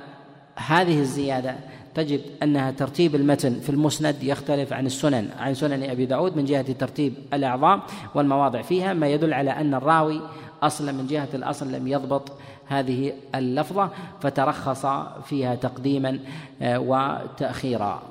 هذه 0.57 1.01
الزيادة 1.01 1.57
تجد 1.95 2.21
أنها 2.43 2.71
ترتيب 2.71 3.15
المتن 3.15 3.61
في 3.61 3.71
المسند 3.71 4.23
يختلف 4.23 4.73
عن 4.73 4.87
السنن 4.87 5.29
عن 5.39 5.55
سنن 5.55 5.83
أبي 5.83 6.07
داود 6.07 6.37
من 6.37 6.45
جهة 6.45 6.73
ترتيب 6.73 7.15
الأعضاء 7.33 7.81
والمواضع 8.15 8.63
فيها 8.63 8.93
ما 8.93 9.09
يدل 9.09 9.33
على 9.33 9.51
أن 9.51 9.75
الراوي 9.75 10.21
أصلا 10.63 10.93
من 10.93 11.07
جهة 11.07 11.29
الأصل 11.35 11.73
لم 11.73 11.89
يضبط 11.89 12.33
هذه 12.69 13.13
اللفظة 13.35 13.91
فترخص 14.21 14.87
فيها 15.25 15.55
تقديما 15.55 16.19
آه، 16.63 16.79
وتأخيرا. 16.79 18.03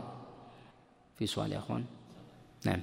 في 1.19 1.27
سؤال 1.27 1.51
يا 1.51 1.57
أخوان؟ 1.57 1.83
نعم. 2.65 2.79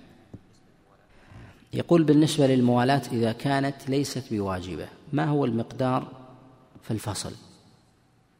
يقول 1.72 2.04
بالنسبة 2.04 2.46
للموالاة 2.46 3.02
إذا 3.12 3.32
كانت 3.32 3.88
ليست 3.88 4.34
بواجبة 4.34 4.86
ما 5.12 5.24
هو 5.24 5.44
المقدار 5.44 6.06
في 6.82 6.90
الفصل؟ 6.90 7.32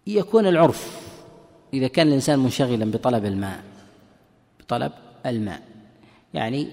يكون 0.07 0.47
العرف. 0.47 1.01
إذا 1.75 1.89
كان 1.89 2.09
الإنسان 2.09 2.39
منشغلا 2.39 2.91
بطلب 2.91 3.25
الماء 3.25 3.65
بطلب 4.61 4.93
الماء. 5.27 5.63
يعني 6.35 6.69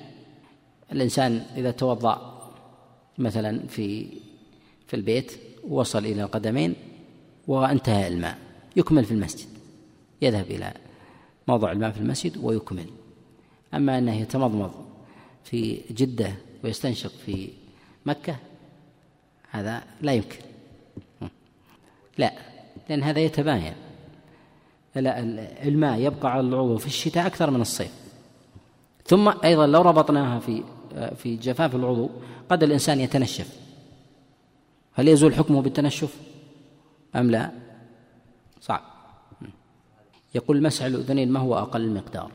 الإنسان 0.91 1.45
إذا 1.57 1.71
توضأ 1.71 2.41
مثلا 3.17 3.67
في 3.67 4.07
في 4.87 4.95
البيت 4.95 5.31
وصل 5.69 6.05
إلى 6.05 6.23
القدمين 6.23 6.75
وانتهى 7.47 8.07
الماء. 8.07 8.37
يكمل 8.75 9.05
في 9.05 9.11
المسجد. 9.11 9.47
يذهب 10.21 10.45
إلى 10.51 10.73
موضع 11.47 11.71
الماء 11.71 11.91
في 11.91 11.99
المسجد 11.99 12.37
ويكمل. 12.37 12.85
أما 13.73 13.97
أنه 13.97 14.15
يتمضمض 14.15 14.71
في 15.43 15.81
جدة 15.91 16.31
ويستنشق 16.63 17.11
في 17.25 17.49
مكة 18.05 18.35
هذا 19.51 19.83
لا 20.01 20.13
يمكن. 20.13 20.39
لا 22.17 22.33
لأن 22.89 23.03
هذا 23.03 23.19
يتباين. 23.19 23.73
الماء 24.95 25.99
يبقى 25.99 26.31
على 26.31 26.41
العضو 26.41 26.77
في 26.77 26.87
الشتاء 26.87 27.27
أكثر 27.27 27.51
من 27.51 27.61
الصيف. 27.61 27.91
ثم 29.05 29.33
أيضا 29.43 29.67
لو 29.67 29.81
ربطناها 29.81 30.39
في 30.39 30.63
في 31.15 31.35
جفاف 31.35 31.75
العضو 31.75 32.09
قد 32.49 32.63
الإنسان 32.63 32.99
يتنشف. 32.99 33.59
هل 34.93 35.07
يزول 35.07 35.35
حكمه 35.35 35.61
بالتنشف؟ 35.61 36.15
أم 37.15 37.31
لا؟ 37.31 37.51
صعب. 38.61 38.81
يقول 40.35 40.61
مسح 40.63 40.85
الأذنين 40.85 41.31
ما 41.31 41.39
هو 41.39 41.55
أقل 41.55 41.81
المقدار؟ 41.81 42.31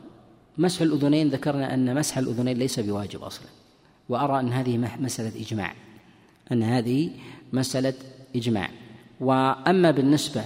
مسح 0.57 0.81
الأذنين 0.81 1.29
ذكرنا 1.29 1.73
أن 1.73 1.95
مسح 1.95 2.17
الأذنين 2.17 2.57
ليس 2.57 2.79
بواجب 2.79 3.23
أصلا. 3.23 3.47
وأرى 4.09 4.39
أن 4.39 4.53
هذه 4.53 4.77
مسألة 4.99 5.41
إجماع. 5.41 5.73
أن 6.51 6.63
هذه 6.63 7.09
مسألة 7.53 7.93
إجماع. 8.35 8.69
وأما 9.19 9.91
بالنسبة 9.91 10.41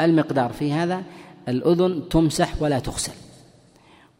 المقدار 0.00 0.52
في 0.52 0.72
هذا 0.72 1.02
الأذن 1.48 2.08
تمسح 2.08 2.62
ولا 2.62 2.78
تغسل. 2.78 3.12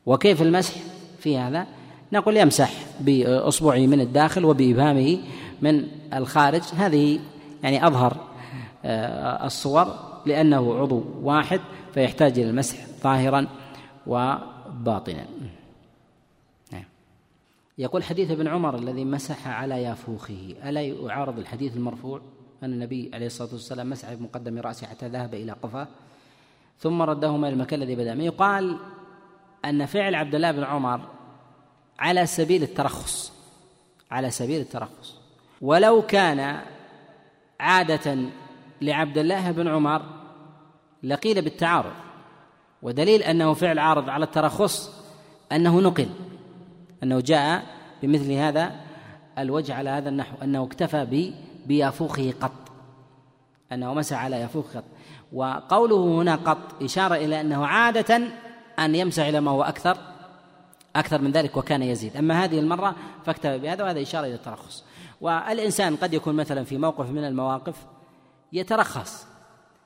وكيف 0.07 0.43
المسح 0.43 0.75
في 1.19 1.39
هذا؟ 1.39 1.67
نقول 2.13 2.37
يمسح 2.37 2.73
بإصبعه 3.01 3.79
من 3.79 4.01
الداخل 4.01 4.45
وبإبهامه 4.45 5.19
من 5.63 5.89
الخارج. 6.15 6.63
هذه 6.63 7.21
يعني 7.63 7.87
أظهر 7.87 8.29
آه، 8.85 9.47
الصور 9.47 9.95
لأنه 10.27 10.79
عضو 10.79 11.05
واحد 11.23 11.61
فيحتاج 11.95 12.39
إلى 12.39 12.51
المسح 12.51 12.87
ظاهرا 13.03 13.47
وباطنا. 14.07 15.27
نعم. 16.73 16.85
يقول 17.79 18.05
حديث 18.05 18.31
ابن 18.31 18.49
عمر 18.49 18.75
الذي 18.75 19.05
مسح 19.05 19.49
على 19.49 19.83
يافوخه. 19.83 20.55
ألا 20.65 20.81
يعارض 20.81 21.39
الحديث 21.39 21.77
المرفوع؟ 21.77 22.21
أن 22.63 22.73
النبي 22.73 23.11
عليه 23.15 23.27
الصلاة 23.27 23.53
والسلام 23.53 23.91
مسح 23.91 24.15
بمقدم 24.15 24.59
رأسه 24.59 24.87
حتى 24.87 25.09
ذهب 25.09 25.35
إلى 25.35 25.53
قفاه 25.53 25.89
ثم 26.79 27.03
ردهما 27.03 27.49
إلى 27.49 27.55
المكان 27.55 27.83
الذي 27.83 27.97
بدأ. 27.97 28.15
يقال 28.15 28.79
أن 29.65 29.87
فعل 29.87 30.15
عبد 30.15 30.35
الله 30.35 30.51
بن 30.51 30.65
عمر 30.65 31.01
على 31.99 32.27
سبيل 32.27 32.63
الترخص 32.63 33.33
على 34.11 34.31
سبيل 34.31 34.61
الترخص. 34.61 35.18
ولو 35.61 36.03
كان 36.03 36.61
عادة 37.61 38.17
لعبد 38.83 39.19
الله 39.19 39.51
بن 39.51 39.69
عمر 39.69 40.03
لقيل 41.03 41.43
بالتعارض 41.43 41.93
ودليل 42.83 43.23
أنه 43.23 43.55
فعل 43.55 43.79
عارض 43.79 44.11
على 44.11 44.25
الترخص 44.25 44.91
أنه 45.53 45.81
نقل 45.81 46.09
أنه 47.03 47.21
جاء 47.21 47.63
بمثل 48.03 48.33
هذا 48.33 48.73
الوجه 49.39 49.75
على 49.75 49.91
هذا 49.91 50.09
النحو 50.09 50.37
أنه 50.43 50.65
اكتفى 50.65 51.33
بيافوخه 51.67 52.35
قط 52.41 52.53
أنه 53.73 53.95
مسح 53.95 54.25
على 54.25 54.41
يافوخ 54.41 54.77
قط 54.77 54.85
وقوله 55.33 56.23
هنا 56.23 56.35
قط 56.35 56.83
إشارة 56.83 57.15
إلى 57.15 57.41
أنه 57.41 57.67
عادة 57.67 58.21
أن 58.79 58.95
يمسح 58.95 59.25
إلى 59.25 59.41
ما 59.41 59.51
هو 59.51 59.63
أكثر 59.63 59.97
أكثر 60.97 61.23
من 61.23 61.33
ذلك 61.33 61.57
وكان 61.57 61.83
يزيد 61.83 62.17
أما 62.17 62.45
هذه 62.45 62.59
المرة 62.59 62.95
فاكتفى 63.27 63.59
بهذا 63.59 63.85
وهذا 63.85 64.03
إشارة 64.03 64.27
إلى 64.27 64.35
الترخص. 64.35 64.85
والإنسان 65.21 65.97
قد 65.97 66.15
يكون 66.15 66.35
مثلا 66.35 66.65
في 66.65 66.79
موقف 66.79 67.11
من 67.11 67.25
المواقف 67.25 67.87
يترخص. 68.53 69.27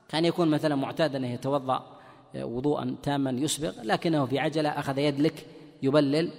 كان 0.09 0.25
يكون 0.25 0.49
مثلا 0.49 0.75
معتادا 0.75 1.17
أن 1.17 1.25
يتوضأ 1.25 1.93
وضوءا 2.35 2.95
تاما 3.03 3.31
يسبغ 3.31 3.73
لكنه 3.83 4.25
في 4.25 4.39
عجلة 4.39 4.69
أخذ 4.69 4.97
يدلك 4.97 5.45
يبلل 5.83 6.31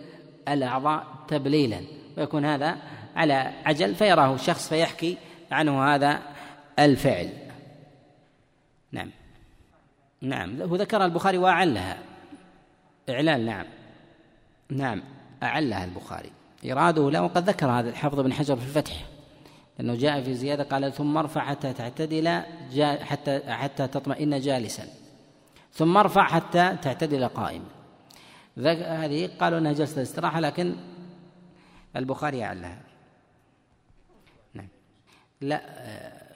الأعضاء 0.48 1.06
تبليلا 1.28 1.80
ويكون 2.18 2.44
هذا 2.44 2.76
على 3.16 3.52
عجل 3.64 3.94
فيراه 3.94 4.36
شخص 4.36 4.68
فيحكي 4.68 5.16
عنه 5.50 5.94
هذا 5.94 6.22
الفعل. 6.78 7.28
نعم. 8.92 9.10
نعم. 10.20 10.62
هو 10.62 10.76
ذكر 10.76 11.04
البخاري 11.04 11.38
وأعلها. 11.38 11.98
إعلان 13.10 13.46
نعم. 13.46 13.66
نعم. 14.70 15.02
أعلها 15.42 15.84
البخاري. 15.84 16.30
إراده 16.72 17.10
لا 17.10 17.20
وقد 17.20 17.48
ذكر 17.48 17.70
هذا 17.70 17.90
الحافظ 17.90 18.20
بن 18.20 18.32
حجر 18.32 18.56
في 18.56 18.62
الفتح 18.62 19.06
لأنه 19.78 19.94
جاء 19.94 20.22
في 20.22 20.34
زيادة 20.34 20.64
قال 20.64 20.92
ثم 20.92 21.16
ارفع 21.16 21.44
حتى 21.44 21.72
تعتدل 21.72 22.42
حتى 23.00 23.40
حتى 23.52 23.86
تطمئن 23.86 24.40
جالسا 24.40 24.86
ثم 25.72 25.96
ارفع 25.96 26.24
حتى 26.24 26.76
تعتدل 26.82 27.28
قائما. 27.28 27.64
هذه 28.56 29.30
قالوا 29.40 29.58
إنها 29.58 29.72
جلسة 29.72 29.96
الاستراحة 29.96 30.40
لكن 30.40 30.76
البخاري 31.96 32.44
أعلها. 32.44 32.80
نعم. 34.54 34.68
لا 35.40 35.62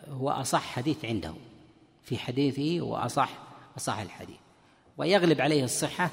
هو 0.08 0.30
أصح 0.30 0.62
حديث 0.62 1.04
عنده 1.04 1.34
في 2.02 2.18
حديثه 2.18 2.80
هو 2.80 2.96
أصح 2.96 3.30
أصح 3.76 3.98
الحديث 3.98 4.36
ويغلب 4.96 5.40
عليه 5.40 5.64
الصحة 5.64 6.10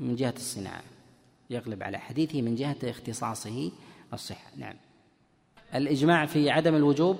من 0.00 0.16
جهة 0.16 0.34
الصناعة. 0.36 0.82
يغلب 1.50 1.82
على 1.82 1.98
حديثه 1.98 2.42
من 2.42 2.54
جهة 2.54 2.76
اختصاصه 2.84 3.72
الصحة. 4.12 4.50
نعم. 4.56 4.74
الإجماع 5.74 6.26
في 6.26 6.50
عدم 6.50 6.74
الوجوب؟ 6.74 7.16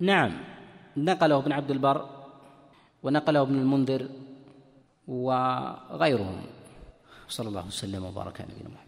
نعم. 0.00 0.32
نقله 0.96 1.38
ابن 1.38 1.52
عبد 1.52 1.70
البر 1.70 2.08
ونقله 3.02 3.42
ابن 3.42 3.54
المنذر 3.54 4.08
وغيرهم. 5.08 6.42
صلى 7.28 7.48
الله 7.48 7.66
وسلم 7.66 8.04
وبارك 8.04 8.40
على 8.40 8.50
نبينا 8.52 8.68
محمد. 8.68 8.83